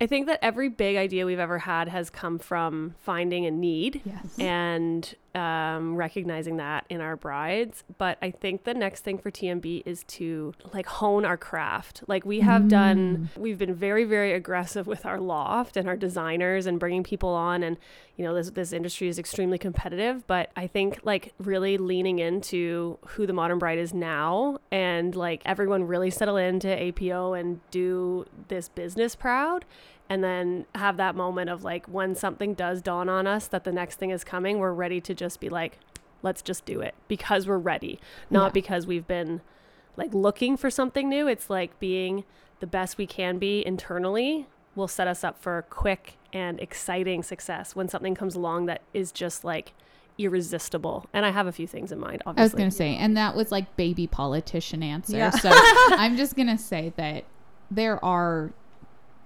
I 0.00 0.06
think 0.06 0.26
that 0.26 0.38
every 0.42 0.68
big 0.68 0.96
idea 0.96 1.26
we've 1.26 1.38
ever 1.40 1.58
had 1.58 1.88
has 1.88 2.08
come 2.08 2.38
from 2.38 2.94
finding 3.00 3.46
a 3.46 3.50
need 3.50 4.00
Yes. 4.04 4.38
and 4.38 5.14
um, 5.34 5.96
recognizing 5.96 6.56
that 6.56 6.84
in 6.88 7.00
our 7.00 7.16
brides. 7.16 7.84
But 7.98 8.18
I 8.22 8.30
think 8.30 8.64
the 8.64 8.74
next 8.74 9.04
thing 9.04 9.18
for 9.18 9.30
TMB 9.30 9.82
is 9.86 10.04
to 10.04 10.54
like 10.72 10.86
hone 10.86 11.24
our 11.24 11.36
craft. 11.36 12.02
Like 12.06 12.24
we 12.24 12.40
have 12.40 12.68
done, 12.68 13.30
we've 13.36 13.58
been 13.58 13.74
very, 13.74 14.04
very 14.04 14.32
aggressive 14.32 14.86
with 14.86 15.04
our 15.06 15.20
loft 15.20 15.76
and 15.76 15.88
our 15.88 15.96
designers 15.96 16.66
and 16.66 16.80
bringing 16.80 17.02
people 17.02 17.30
on. 17.30 17.62
And 17.62 17.76
you 18.16 18.24
know, 18.24 18.34
this 18.34 18.50
this 18.50 18.72
industry 18.72 19.08
is 19.08 19.18
extremely 19.18 19.58
competitive. 19.58 20.26
But 20.26 20.50
I 20.56 20.66
think 20.66 21.00
like 21.04 21.32
really 21.38 21.78
leaning 21.78 22.18
into 22.18 22.98
who 23.06 23.26
the 23.26 23.32
modern 23.32 23.58
bride 23.58 23.78
is 23.78 23.94
now, 23.94 24.58
and 24.72 25.14
like 25.14 25.42
everyone 25.44 25.84
really 25.84 26.10
settle 26.10 26.36
into 26.36 26.68
Après 26.68 27.38
and 27.38 27.60
do 27.70 28.26
this 28.48 28.68
business 28.68 29.14
proud 29.14 29.64
and 30.10 30.22
then 30.24 30.66
have 30.74 30.96
that 30.96 31.14
moment 31.14 31.50
of 31.50 31.64
like 31.64 31.86
when 31.86 32.14
something 32.14 32.54
does 32.54 32.80
dawn 32.82 33.08
on 33.08 33.26
us 33.26 33.46
that 33.48 33.64
the 33.64 33.72
next 33.72 33.96
thing 33.96 34.10
is 34.10 34.24
coming, 34.24 34.58
we're 34.58 34.72
ready 34.72 35.00
to 35.02 35.14
just 35.14 35.40
be 35.40 35.48
like, 35.48 35.78
let's 36.22 36.42
just 36.42 36.64
do 36.64 36.80
it 36.80 36.94
because 37.08 37.46
we're 37.46 37.58
ready, 37.58 38.00
not 38.30 38.46
Yeah. 38.46 38.52
because 38.52 38.86
we've 38.86 39.06
been 39.06 39.40
like 39.96 40.12
looking 40.14 40.56
for 40.56 40.70
something 40.70 41.08
new. 41.08 41.28
It's 41.28 41.50
like 41.50 41.78
being 41.78 42.24
the 42.60 42.66
best 42.66 42.98
we 42.98 43.06
can 43.06 43.38
be 43.38 43.64
internally 43.66 44.46
will 44.74 44.88
set 44.88 45.06
us 45.08 45.22
up 45.24 45.38
for 45.40 45.64
quick 45.70 46.16
and 46.32 46.60
exciting 46.60 47.22
success 47.22 47.74
when 47.76 47.88
something 47.88 48.14
comes 48.14 48.34
along 48.34 48.66
that 48.66 48.82
is 48.94 49.10
just 49.12 49.44
like 49.44 49.72
irresistible. 50.18 51.06
And 51.12 51.24
I 51.24 51.30
have 51.30 51.46
a 51.46 51.52
few 51.52 51.66
things 51.66 51.92
in 51.92 51.98
mind, 51.98 52.22
obviously. 52.26 52.42
I 52.42 52.44
was 52.44 52.54
going 52.54 52.70
to 52.70 52.76
say, 52.76 52.96
and 52.96 53.16
that 53.16 53.34
was 53.36 53.50
like 53.52 53.76
baby 53.76 54.06
politician 54.06 54.82
answer. 54.82 55.16
Yeah. 55.16 55.30
So 55.30 55.50
I'm 55.52 56.16
just 56.16 56.34
going 56.36 56.48
to 56.48 56.58
say 56.58 56.92
that 56.96 57.24
there 57.70 58.02
are, 58.04 58.52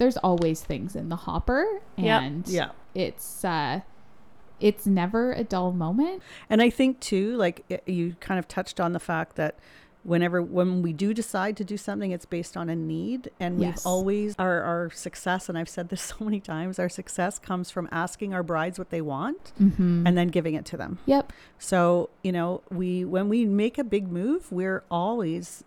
there's 0.03 0.17
always 0.17 0.61
things 0.63 0.97
in 0.97 1.09
the 1.09 1.17
hopper, 1.17 1.65
Yep. 1.97 2.23
and 2.23 2.49
Yeah. 2.49 2.71
it's 2.95 3.45
uh, 3.45 3.81
it's 4.61 4.85
never 4.87 5.33
a 5.33 5.45
dull 5.45 5.73
moment. 5.73 6.23
And 6.51 6.61
I 6.61 6.71
think 6.71 6.99
too, 7.01 7.37
like 7.37 7.83
you 7.87 8.17
kind 8.21 8.39
of 8.39 8.49
touched 8.49 8.81
on 8.81 8.93
the 8.93 9.01
fact 9.01 9.37
that 9.37 9.57
whenever 10.05 10.43
when 10.43 10.83
we 10.83 10.93
do 10.93 11.15
decide 11.15 11.57
to 11.57 11.65
do 11.65 11.77
something, 11.77 12.11
it's 12.11 12.27
based 12.27 12.57
on 12.57 12.69
a 12.69 12.75
need, 12.75 13.31
and 13.39 13.61
Yes. 13.61 13.77
we've 13.79 13.87
always 13.87 14.35
our 14.41 14.61
our 14.63 14.91
success. 14.91 15.49
And 15.49 15.57
I've 15.57 15.69
said 15.69 15.89
this 15.89 16.03
so 16.13 16.17
many 16.25 16.41
times: 16.41 16.79
our 16.81 16.89
success 16.89 17.39
comes 17.39 17.71
from 17.71 17.89
asking 17.93 18.35
our 18.35 18.43
brides 18.43 18.79
what 18.79 18.91
they 18.91 19.01
want 19.01 19.53
Mm-hmm. 19.61 20.05
and 20.07 20.19
then 20.19 20.29
giving 20.29 20.55
it 20.55 20.65
to 20.67 20.77
them. 20.77 20.99
Yep. 21.07 21.33
So 21.59 22.11
you 22.25 22.33
know, 22.33 22.63
we 22.71 23.05
when 23.05 23.29
we 23.29 23.47
make 23.47 23.79
a 23.79 23.85
big 23.85 24.11
move, 24.11 24.51
we're 24.51 24.83
always 24.91 25.63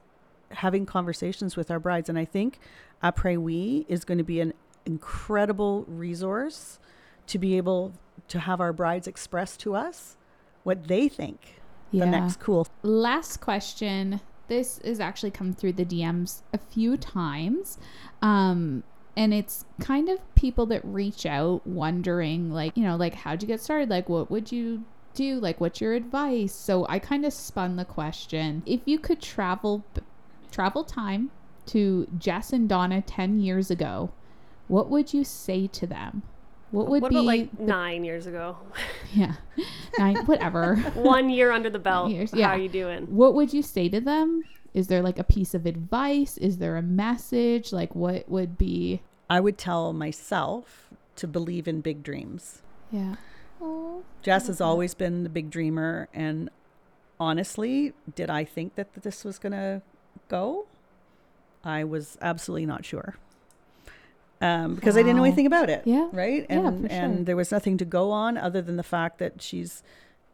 having 0.51 0.85
conversations 0.85 1.55
with 1.55 1.69
our 1.71 1.79
brides, 1.79 2.09
and 2.09 2.17
I 2.17 2.25
think 2.25 2.59
Après 3.03 3.37
We 3.37 3.85
is 3.89 4.03
going 4.05 4.17
to 4.17 4.23
be 4.23 4.39
an 4.39 4.53
incredible 4.85 5.85
resource 5.87 6.79
to 7.27 7.37
be 7.37 7.57
able 7.57 7.93
to 8.27 8.39
have 8.39 8.61
our 8.61 8.73
brides 8.73 9.07
express 9.07 9.57
to 9.57 9.75
us 9.75 10.15
what 10.63 10.87
they 10.87 11.07
think 11.09 11.61
Yeah. 11.91 12.05
the 12.05 12.11
next 12.11 12.39
cool 12.39 12.67
Last 12.83 13.37
question. 13.41 14.21
This 14.47 14.79
has 14.85 14.99
actually 14.99 15.31
come 15.31 15.53
through 15.53 15.73
the 15.73 15.85
DMs 15.85 16.43
a 16.53 16.57
few 16.57 16.97
times. 16.97 17.77
Um, 18.21 18.83
and 19.17 19.33
it's 19.33 19.65
kind 19.79 20.09
of 20.09 20.19
people 20.35 20.65
that 20.67 20.83
reach 20.85 21.25
out 21.25 21.65
wondering, 21.65 22.51
like, 22.51 22.75
you 22.77 22.83
know, 22.83 22.95
like, 22.95 23.15
how'd 23.15 23.41
you 23.41 23.47
get 23.47 23.61
started? 23.61 23.89
Like, 23.89 24.07
what 24.09 24.29
would 24.29 24.51
you 24.51 24.83
do? 25.13 25.39
Like, 25.39 25.59
what's 25.61 25.79
your 25.81 25.93
advice? 25.93 26.53
So 26.53 26.85
I 26.89 26.99
kind 26.99 27.25
of 27.25 27.33
spun 27.33 27.75
the 27.77 27.85
question. 27.85 28.61
If 28.65 28.81
you 28.85 28.99
could 28.99 29.21
travel, 29.21 29.83
travel 30.55 30.85
time 30.85 31.31
to 31.65 32.07
Jess 32.17 32.53
and 32.53 32.69
Donna 32.69 33.01
10 33.01 33.41
years 33.41 33.69
ago, 33.69 34.11
what 34.69 34.89
would 34.89 35.13
you 35.13 35.25
say 35.25 35.67
to 35.67 35.85
them? 35.85 36.23
What 36.71 36.87
would 36.87 37.01
what 37.01 37.09
be, 37.09 37.17
about 37.17 37.25
like 37.25 37.59
nine 37.59 38.05
years 38.05 38.25
ago? 38.25 38.57
yeah, 39.13 39.35
nine, 39.99 40.15
whatever. 40.25 40.75
One 40.95 41.29
year 41.29 41.51
under 41.51 41.69
the 41.69 41.79
belt. 41.79 42.09
Years, 42.09 42.31
How 42.31 42.51
are 42.51 42.57
you 42.57 42.69
doing? 42.69 43.03
what 43.03 43.33
would 43.33 43.53
you 43.53 43.61
say 43.61 43.89
to 43.89 43.99
them? 43.99 44.43
Is 44.73 44.87
there 44.87 45.01
like 45.01 45.19
a 45.19 45.23
piece 45.23 45.53
of 45.53 45.65
advice? 45.65 46.37
Is 46.37 46.57
there 46.57 46.77
a 46.77 46.81
message? 46.81 47.73
Like 47.73 47.93
what 47.93 48.27
would 48.29 48.57
be 48.57 49.01
I 49.29 49.41
would 49.41 49.57
tell 49.57 49.91
myself 49.91 50.89
to 51.17 51.27
believe 51.27 51.67
in 51.67 51.81
big 51.81 52.01
dreams. 52.01 52.61
Yeah. 52.91 53.15
Oh. 53.61 54.03
Jess 54.21 54.47
has 54.47 54.61
always 54.61 54.93
been 54.93 55.23
the 55.23 55.29
big 55.29 55.49
dreamer 55.49 56.07
and 56.13 56.49
honestly, 57.19 57.93
did 58.15 58.29
I 58.29 58.43
think 58.43 58.75
that 58.75 58.93
this 58.93 59.23
was 59.23 59.37
going 59.39 59.53
to 59.53 59.81
go? 60.27 60.65
I 61.63 61.83
was 61.83 62.17
absolutely 62.21 62.65
not 62.65 62.85
sure. 62.85 63.15
Um, 64.41 64.75
because 64.75 64.97
I 64.97 65.01
didn't 65.01 65.15
know 65.17 65.23
anything 65.23 65.45
about 65.47 65.69
it. 65.69 65.81
Yeah. 65.85 66.09
Right. 66.11 66.45
Yeah, 66.49 66.67
And 66.67 66.81
for 66.83 66.89
sure. 66.89 66.99
and 67.03 67.25
there 67.25 67.35
was 67.35 67.51
nothing 67.51 67.77
to 67.77 67.85
go 67.85 68.11
on 68.11 68.37
other 68.37 68.61
than 68.61 68.75
the 68.75 68.83
fact 68.83 69.17
that 69.19 69.41
she's, 69.41 69.81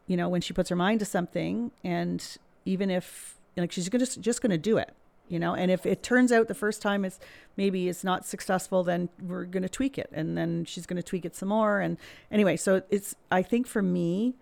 you 0.06 0.16
know, 0.16 0.28
when 0.28 0.40
she 0.40 0.52
puts 0.52 0.68
her 0.70 0.76
mind 0.76 0.98
to 1.00 1.06
something, 1.06 1.70
and 1.84 2.36
even 2.64 2.90
if 2.90 3.38
like 3.56 3.70
she's 3.72 3.88
gonna 3.88 4.04
just 4.04 4.20
just 4.20 4.42
gonna 4.42 4.58
do 4.58 4.76
it, 4.76 4.92
you 5.28 5.38
know. 5.38 5.54
And 5.54 5.70
if 5.70 5.86
it 5.86 6.02
turns 6.02 6.32
out 6.32 6.48
the 6.48 6.54
first 6.54 6.82
time 6.82 7.04
it's 7.04 7.20
maybe 7.56 7.88
it's 7.88 8.02
not 8.02 8.26
successful, 8.26 8.82
then 8.82 9.08
we're 9.22 9.44
gonna 9.44 9.68
tweak 9.68 9.96
it, 9.98 10.10
and 10.12 10.36
then 10.36 10.64
she's 10.64 10.84
gonna 10.84 11.02
tweak 11.02 11.24
it 11.24 11.36
some 11.36 11.48
more. 11.50 11.80
And 11.80 11.96
anyway, 12.30 12.56
so 12.56 12.82
it's 12.90 13.14
I 13.30 13.42
think 13.42 13.66
for 13.68 13.82
me, 13.82 14.34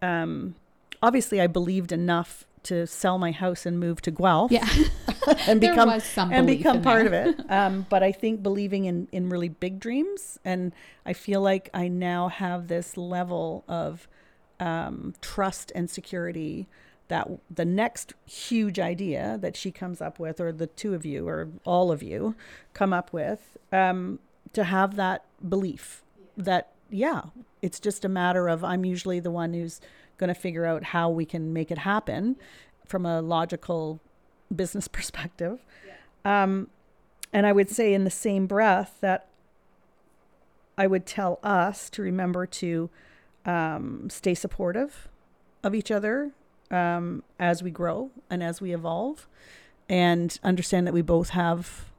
um, 0.00 0.54
obviously 1.02 1.40
I 1.40 1.46
believed 1.48 1.92
enough 1.92 2.46
to 2.64 2.86
sell 2.86 3.18
my 3.18 3.32
house 3.32 3.66
and 3.66 3.78
move 3.80 4.00
to 4.02 4.10
Guelph 4.10 4.52
Yeah. 4.52 4.68
and 5.46 5.60
become 5.60 6.00
and 6.16 6.46
become 6.46 6.82
part 6.82 7.06
of 7.06 7.12
it. 7.12 7.38
Um, 7.50 7.86
but 7.88 8.02
I 8.02 8.12
think 8.12 8.42
believing 8.42 8.84
in 8.84 9.08
in 9.12 9.28
really 9.28 9.48
big 9.48 9.80
dreams, 9.80 10.38
and 10.44 10.72
I 11.04 11.12
feel 11.12 11.40
like 11.40 11.70
I 11.74 11.88
now 11.88 12.28
have 12.28 12.68
this 12.68 12.96
level 12.96 13.64
of 13.68 14.08
um, 14.60 15.14
trust 15.20 15.72
and 15.74 15.90
security 15.90 16.68
that 17.08 17.28
the 17.50 17.64
next 17.64 18.14
huge 18.24 18.78
idea 18.78 19.38
that 19.42 19.56
she 19.56 19.70
comes 19.70 20.00
up 20.00 20.18
with, 20.18 20.40
or 20.40 20.52
the 20.52 20.66
two 20.66 20.94
of 20.94 21.04
you, 21.04 21.28
or 21.28 21.48
all 21.64 21.92
of 21.92 22.02
you, 22.02 22.34
come 22.72 22.92
up 22.92 23.12
with, 23.12 23.58
um, 23.70 24.18
to 24.52 24.64
have 24.64 24.96
that 24.96 25.24
belief 25.46 26.02
that 26.36 26.70
yeah, 26.92 27.22
it's 27.60 27.80
just 27.80 28.04
a 28.04 28.08
matter 28.08 28.48
of 28.48 28.62
I'm 28.64 28.84
usually 28.84 29.20
the 29.20 29.30
one 29.30 29.54
who's 29.54 29.80
going 30.18 30.28
to 30.28 30.34
figure 30.34 30.66
out 30.66 30.84
how 30.84 31.10
we 31.10 31.24
can 31.24 31.52
make 31.52 31.70
it 31.70 31.78
happen 31.78 32.36
from 32.86 33.06
a 33.06 33.20
logical 33.20 34.00
business 34.54 34.88
perspective. 34.98 35.60
Um, 36.24 36.68
and 37.32 37.46
I 37.46 37.52
would 37.52 37.70
say 37.70 37.94
in 37.94 38.04
the 38.04 38.10
same 38.10 38.46
breath 38.46 38.98
that 39.00 39.26
I 40.76 40.86
would 40.86 41.06
tell 41.06 41.38
us 41.42 41.90
to 41.90 42.02
remember 42.02 42.46
to 42.46 42.90
um, 43.44 44.08
stay 44.10 44.34
supportive 44.34 45.08
of 45.62 45.74
each 45.74 45.90
other 45.90 46.32
um, 46.70 47.22
as 47.38 47.62
we 47.62 47.70
grow 47.70 48.10
and 48.30 48.42
as 48.42 48.60
we 48.60 48.72
evolve, 48.72 49.28
and 49.88 50.38
understand 50.42 50.86
that 50.86 50.94
we 50.94 51.02
both 51.02 51.30
have 51.30 51.91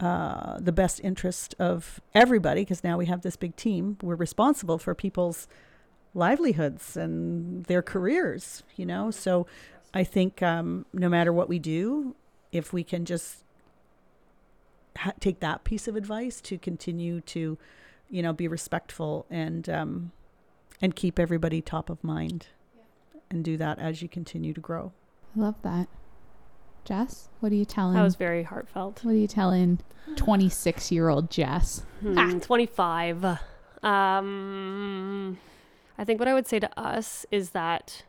uh, 0.00 0.58
the 0.60 0.72
best 0.72 1.00
interest 1.02 1.54
of 1.58 2.00
everybody 2.14 2.62
because 2.62 2.84
now 2.84 2.98
we 2.98 3.06
have 3.06 3.22
this 3.22 3.36
big 3.36 3.56
team. 3.56 3.96
We're 4.02 4.14
responsible 4.14 4.78
for 4.78 4.94
people's 4.94 5.48
livelihoods 6.14 6.96
and 6.96 7.64
their 7.64 7.82
careers, 7.82 8.62
you 8.76 8.86
know? 8.86 9.10
So 9.10 9.46
I 9.94 10.04
think 10.04 10.42
um, 10.42 10.86
no 10.92 11.08
matter 11.08 11.32
what 11.32 11.48
we 11.48 11.58
do, 11.58 12.14
if 12.52 12.72
we 12.72 12.84
can 12.84 13.04
just 13.04 13.44
ha- 14.96 15.12
take 15.20 15.40
that 15.40 15.64
piece 15.64 15.88
of 15.88 15.96
advice 15.96 16.40
to 16.42 16.58
continue 16.58 17.20
to, 17.22 17.58
you 18.10 18.22
know, 18.22 18.32
be 18.32 18.48
respectful 18.48 19.26
and 19.30 19.68
um, 19.68 20.12
and 20.82 20.94
keep 20.94 21.18
everybody 21.18 21.62
top 21.62 21.88
of 21.88 22.04
mind, 22.04 22.48
and 23.30 23.42
do 23.42 23.56
that 23.56 23.78
as 23.78 24.02
you 24.02 24.08
continue 24.08 24.52
to 24.52 24.60
grow. 24.60 24.92
I 25.34 25.40
love 25.40 25.62
that. 25.62 25.88
Jess, 26.86 27.28
what 27.40 27.52
are 27.52 27.56
you 27.56 27.64
telling? 27.64 27.94
That 27.94 28.02
was 28.02 28.16
very 28.16 28.44
heartfelt. 28.44 29.04
what 29.04 29.12
are 29.12 29.18
you 29.18 29.26
telling 29.26 29.80
26 30.16 30.92
year 30.92 31.08
old 31.08 31.30
Jess? 31.30 31.84
Hmm, 32.00 32.38
25. 32.38 33.24
Um, 33.82 35.38
I 35.98 36.04
think 36.04 36.20
what 36.20 36.28
I 36.28 36.34
would 36.34 36.46
say 36.46 36.58
to 36.60 36.80
us 36.80 37.26
is 37.30 37.50
that 37.50 38.04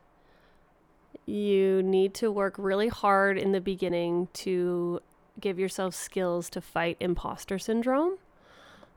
you 1.25 1.81
need 1.83 2.13
to 2.15 2.31
work 2.31 2.55
really 2.57 2.87
hard 2.87 3.37
in 3.37 3.51
the 3.51 3.59
beginning 3.59 4.27
to 4.33 5.01
give 5.39 5.59
yourself 5.59 5.93
skills 5.93 6.49
to 6.51 6.61
fight 6.61 6.97
imposter 6.99 7.59
syndrome. 7.59 8.17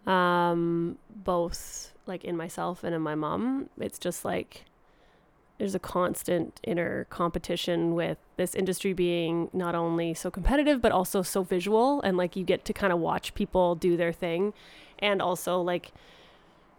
Um, 0.06 0.98
both 1.14 1.92
like 2.06 2.24
in 2.24 2.36
myself 2.36 2.84
and 2.84 2.94
in 2.94 3.02
my 3.02 3.14
mom. 3.14 3.68
It's 3.78 3.98
just 3.98 4.24
like 4.24 4.64
there's 5.60 5.74
a 5.74 5.78
constant 5.78 6.58
inner 6.62 7.04
competition 7.10 7.94
with 7.94 8.16
this 8.38 8.54
industry 8.54 8.94
being 8.94 9.50
not 9.52 9.74
only 9.74 10.14
so 10.14 10.30
competitive 10.30 10.80
but 10.80 10.90
also 10.90 11.20
so 11.20 11.42
visual. 11.42 12.00
And 12.00 12.16
like 12.16 12.34
you 12.34 12.44
get 12.44 12.64
to 12.64 12.72
kind 12.72 12.94
of 12.94 12.98
watch 12.98 13.34
people 13.34 13.74
do 13.74 13.94
their 13.94 14.10
thing. 14.10 14.54
And 14.98 15.20
also 15.20 15.60
like 15.60 15.92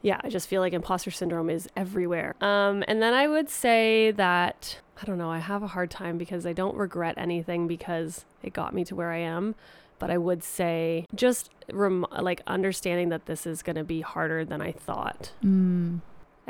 yeah 0.01 0.19
i 0.23 0.29
just 0.29 0.47
feel 0.47 0.61
like 0.61 0.73
imposter 0.73 1.11
syndrome 1.11 1.47
is 1.47 1.69
everywhere. 1.77 2.35
Um 2.41 2.83
and 2.87 3.03
then 3.03 3.13
i 3.13 3.27
would 3.27 3.49
say 3.49 4.09
that 4.09 4.79
i 4.99 5.05
don't 5.05 5.19
know 5.19 5.29
i 5.29 5.37
have 5.37 5.61
a 5.61 5.67
hard 5.67 5.91
time 5.91 6.17
because 6.17 6.47
i 6.47 6.53
don't 6.53 6.75
regret 6.75 7.13
anything 7.17 7.67
because 7.67 8.25
it 8.41 8.51
got 8.51 8.73
me 8.73 8.83
to 8.85 8.95
where 8.95 9.11
i 9.11 9.17
am. 9.19 9.53
But 9.99 10.09
I 10.09 10.17
would 10.17 10.43
say 10.43 11.05
just 11.13 11.51
rem- 11.71 12.07
like 12.19 12.41
understanding 12.47 13.09
that 13.09 13.27
this 13.27 13.45
is 13.45 13.61
going 13.61 13.75
to 13.75 13.83
be 13.83 14.01
harder 14.01 14.43
than 14.43 14.59
I 14.59 14.71
thought. 14.71 15.31
Mm. 15.45 15.99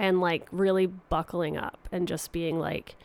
And 0.01 0.19
like 0.19 0.47
really 0.51 0.87
buckling 0.87 1.55
up 1.57 1.87
and 1.91 2.07
just 2.07 2.31
being 2.31 2.59
like 2.59 2.95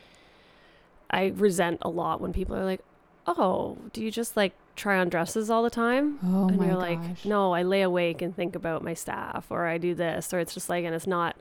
I 1.11 1.27
resent 1.37 1.79
a 1.83 1.91
lot 1.91 2.21
when 2.21 2.33
people 2.33 2.57
are 2.57 2.65
like, 2.65 2.81
"Oh, 3.27 3.77
do 3.93 4.03
you 4.03 4.11
just 4.11 4.37
like 4.37 4.55
try 4.75 4.99
on 4.99 5.11
dresses 5.11 5.51
all 5.51 5.63
the 5.63 5.71
time?" 5.71 6.19
Oh 6.25 6.49
and 6.49 6.57
my 6.57 6.67
you're 6.67 6.75
gosh. 6.75 6.83
like, 6.83 7.25
"No, 7.25 7.53
I 7.53 7.63
lay 7.63 7.83
awake 7.83 8.23
and 8.23 8.35
think 8.35 8.57
about 8.57 8.83
my 8.83 8.95
staff 8.95 9.47
or 9.51 9.67
I 9.67 9.77
do 9.79 9.95
this." 9.95 10.33
Or 10.33 10.41
it's 10.41 10.55
just 10.55 10.71
like 10.71 10.85
and 10.85 10.95
it's 10.95 11.07
not 11.07 11.37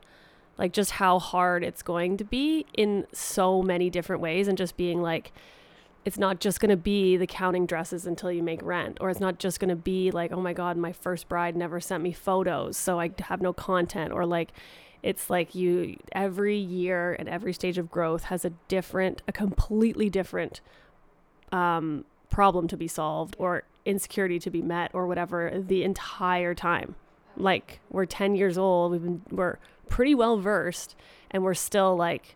like 0.58 0.72
just 0.72 0.92
how 0.92 1.18
hard 1.18 1.64
it's 1.64 1.82
going 1.82 2.18
to 2.18 2.24
be 2.24 2.66
in 2.76 3.06
so 3.12 3.62
many 3.62 3.88
different 3.88 4.20
ways 4.20 4.48
and 4.48 4.58
just 4.58 4.76
being 4.76 5.00
like 5.02 5.32
it's 6.04 6.18
not 6.18 6.38
just 6.38 6.60
going 6.60 6.70
to 6.70 6.76
be 6.76 7.16
the 7.16 7.26
counting 7.26 7.66
dresses 7.66 8.06
until 8.06 8.30
you 8.30 8.42
make 8.42 8.62
rent 8.62 8.96
or 9.00 9.10
it's 9.10 9.20
not 9.20 9.38
just 9.38 9.58
going 9.58 9.68
to 9.68 9.76
be 9.76 10.10
like 10.12 10.32
oh 10.32 10.40
my 10.40 10.52
god 10.52 10.76
my 10.76 10.92
first 10.92 11.28
bride 11.28 11.56
never 11.56 11.78
sent 11.80 12.02
me 12.02 12.12
photos 12.12 12.76
so 12.76 12.98
i 13.00 13.10
have 13.24 13.42
no 13.42 13.52
content 13.52 14.12
or 14.12 14.24
like 14.24 14.52
it's 15.06 15.30
like 15.30 15.54
you 15.54 15.96
every 16.10 16.56
year 16.56 17.14
and 17.16 17.28
every 17.28 17.52
stage 17.52 17.78
of 17.78 17.88
growth 17.88 18.24
has 18.24 18.44
a 18.44 18.50
different 18.66 19.22
a 19.28 19.32
completely 19.32 20.10
different 20.10 20.60
um, 21.52 22.04
problem 22.28 22.66
to 22.66 22.76
be 22.76 22.88
solved 22.88 23.36
or 23.38 23.62
insecurity 23.84 24.40
to 24.40 24.50
be 24.50 24.60
met 24.60 24.90
or 24.92 25.06
whatever 25.06 25.62
the 25.64 25.84
entire 25.84 26.56
time. 26.56 26.96
Like 27.36 27.78
we're 27.88 28.04
10 28.04 28.34
years 28.34 28.58
old 28.58 28.90
we've 28.90 29.02
been 29.02 29.22
we're 29.30 29.58
pretty 29.88 30.12
well 30.12 30.38
versed 30.38 30.96
and 31.30 31.44
we're 31.44 31.54
still 31.54 31.94
like 31.94 32.34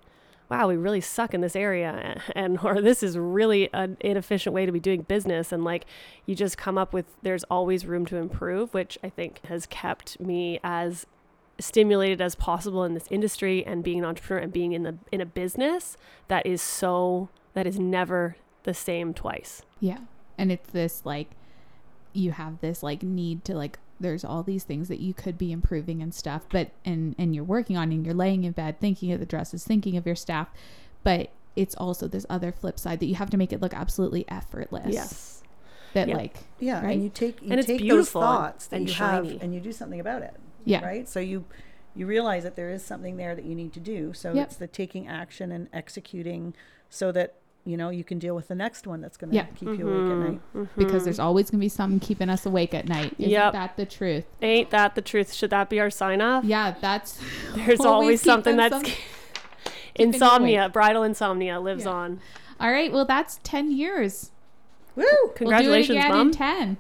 wow 0.49 0.69
we 0.69 0.77
really 0.77 1.01
suck 1.01 1.35
in 1.35 1.41
this 1.41 1.57
area 1.57 2.23
and 2.37 2.61
or 2.63 2.81
this 2.81 3.03
is 3.03 3.19
really 3.19 3.69
an 3.73 3.97
inefficient 3.99 4.55
way 4.55 4.65
to 4.65 4.71
be 4.71 4.79
doing 4.79 5.03
business. 5.03 5.51
And 5.51 5.65
like 5.65 5.87
you 6.25 6.37
just 6.37 6.57
come 6.57 6.79
up 6.79 6.93
with 6.93 7.07
there's 7.23 7.43
always 7.51 7.85
room 7.85 8.07
to 8.07 8.17
improve 8.17 8.73
which 8.73 8.97
i 9.03 9.09
think 9.09 9.45
has 9.47 9.67
kept 9.67 10.21
me 10.21 10.61
as 10.63 11.07
stimulated 11.61 12.21
as 12.21 12.35
possible 12.35 12.85
in 12.85 12.95
this 12.95 13.07
industry 13.11 13.65
and 13.67 13.83
being 13.85 13.99
an 14.01 14.05
entrepreneur 14.05 14.43
and 14.43 14.53
being 14.53 14.73
in 14.73 14.83
the 14.83 14.97
in 15.13 15.21
a 15.21 15.27
business 15.27 15.97
that 16.29 16.45
is 16.47 16.61
so 16.63 17.29
that 17.55 17.67
is 17.67 17.79
never 17.79 18.37
the 18.65 18.75
same 18.75 19.13
twice 19.15 19.63
Yeah. 19.81 19.99
And 20.39 20.51
it's 20.51 20.71
this 20.71 21.03
like 21.05 21.31
you 22.13 22.33
have 22.33 22.61
this 22.61 22.83
like 22.83 23.03
need 23.03 23.45
to 23.45 23.55
like 23.55 23.79
there's 24.01 24.25
all 24.25 24.43
these 24.43 24.65
things 24.65 24.89
that 24.89 24.99
you 25.01 25.13
could 25.13 25.37
be 25.37 25.53
improving 25.53 26.01
and 26.03 26.15
stuff, 26.15 26.47
but 26.51 26.71
and 26.85 27.15
and 27.19 27.35
you're 27.35 27.45
working 27.45 27.77
on 27.77 27.93
and 27.93 28.05
you're 28.07 28.15
laying 28.15 28.45
in 28.45 28.53
bed 28.53 28.81
thinking 28.81 29.13
of 29.13 29.21
the 29.21 29.27
dresses, 29.27 29.63
thinking 29.65 29.97
of 29.99 30.07
your 30.07 30.17
staff, 30.17 30.49
but 31.05 31.31
it's 31.57 31.75
also 31.75 32.09
this 32.09 32.25
other 32.31 32.51
flip 32.53 32.79
side 32.79 33.01
that 33.01 33.07
you 33.07 33.17
have 33.17 33.29
to 33.31 33.37
make 33.37 33.53
it 33.53 33.61
look 33.61 33.75
absolutely 33.75 34.25
effortless. 34.29 34.87
yes 34.93 35.43
That 35.93 36.09
Yeah. 36.09 36.17
like 36.17 36.37
Yeah, 36.59 36.83
Right? 36.83 36.93
and 36.95 37.03
you 37.05 37.11
take 37.11 37.43
you 37.43 37.51
And 37.51 37.59
it's 37.61 37.67
take 37.67 37.81
those 37.81 37.87
beautiful 37.89 38.23
thoughts 38.23 38.69
that 38.69 38.77
and 38.77 38.89
you 38.89 38.95
shiny. 38.95 39.33
have 39.35 39.43
and 39.43 39.55
you 39.55 39.61
do 39.61 39.73
something 39.73 40.01
about 40.01 40.23
it. 40.23 40.35
Yeah. 40.65 40.85
Right? 40.85 41.09
So 41.09 41.21
you 41.21 41.45
you 41.95 42.07
realize 42.07 42.45
that 42.45 42.55
there 42.57 42.71
is 42.71 42.85
something 42.85 43.17
there 43.17 43.35
that 43.35 43.45
you 43.45 43.55
need 43.55 43.73
to 43.73 43.81
do. 43.81 44.13
So 44.13 44.33
Yep. 44.33 44.47
it's 44.47 44.57
the 44.57 44.67
taking 44.69 45.09
action 45.09 45.51
and 45.51 45.69
executing 45.73 46.55
so 46.89 47.11
that 47.13 47.35
you 47.65 47.77
know 47.77 47.91
you 47.91 48.05
can 48.05 48.19
deal 48.19 48.35
with 48.35 48.49
the 48.49 48.55
next 48.55 48.87
one 48.87 49.01
that's 49.01 49.17
going 49.17 49.31
to 49.31 49.37
Yeah. 49.37 49.45
keep 49.55 49.69
you 49.79 49.89
awake 49.89 49.97
at 49.97 50.17
mm-hmm. 50.17 50.25
night. 50.25 50.41
Mm-hmm. 50.57 50.81
Because 50.81 51.05
there's 51.05 51.19
always 51.19 51.51
gonna 51.51 51.61
be 51.61 51.69
something 51.69 52.01
keeping 52.01 52.29
us 52.31 52.47
awake 52.47 52.75
at 52.75 52.89
night. 52.89 53.15
Isn't 53.19 53.31
Yep. 53.33 53.53
that 53.53 53.77
the 53.77 53.87
truth? 53.87 54.25
ain't 54.41 54.71
that 54.71 54.95
the 54.95 55.03
truth 55.03 55.33
should 55.33 55.51
that 55.51 55.69
be 55.69 55.81
our 55.81 55.91
sign 55.91 56.21
off 56.21 56.45
Yeah, 56.45 56.75
that's 56.81 57.21
there's 57.55 57.81
Always 57.81 57.87
always, 57.87 58.23
something 58.23 58.57
that's 58.57 58.75
some- 58.75 58.97
insomnia 59.95 60.69
bridal 60.69 61.03
insomnia 61.03 61.61
lives 61.61 61.85
Yeah. 61.85 61.91
on 61.91 62.21
all 62.61 62.71
right. 62.71 62.93
Well, 62.93 63.07
that's 63.07 63.41
ten 63.43 63.71
years. 63.73 64.33
Woo! 64.95 65.05
congratulations 65.35 65.89
we'll 65.89 65.97
do 65.97 66.03
it 66.03 66.09
again 66.09 66.17
mom 66.17 66.27
in 66.29 66.33
ten. 66.35 66.77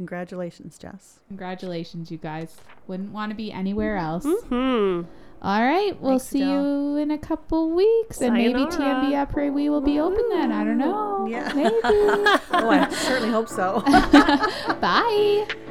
Congratulations, 0.00 0.78
Jess. 0.78 1.20
Congratulations, 1.28 2.10
you 2.10 2.16
guys. 2.16 2.56
Wouldn't 2.86 3.12
want 3.12 3.28
to 3.32 3.36
be 3.36 3.52
anywhere 3.52 3.98
else. 3.98 4.24
hmm 4.24 5.02
All 5.42 5.60
right, 5.62 5.92
we'll 6.00 6.12
Thanks, 6.12 6.24
see 6.24 6.40
Adele. 6.40 6.62
you 6.62 6.96
in 6.96 7.10
a 7.10 7.18
couple 7.18 7.70
weeks, 7.72 8.22
and 8.22 8.32
maybe 8.32 8.60
Sayonara. 8.70 9.04
TMB 9.04 9.28
Après 9.28 9.52
We 9.52 9.68
will 9.68 9.82
be 9.82 10.00
open 10.00 10.24
then. 10.30 10.52
I 10.52 10.64
don't 10.64 10.78
know. 10.78 11.26
Yeah. 11.28 11.52
Maybe. 11.54 11.74
oh, 11.84 12.70
I 12.70 12.88
certainly 12.88 13.30
hope 13.30 13.50
so. 13.50 13.80
Bye. 14.80 15.46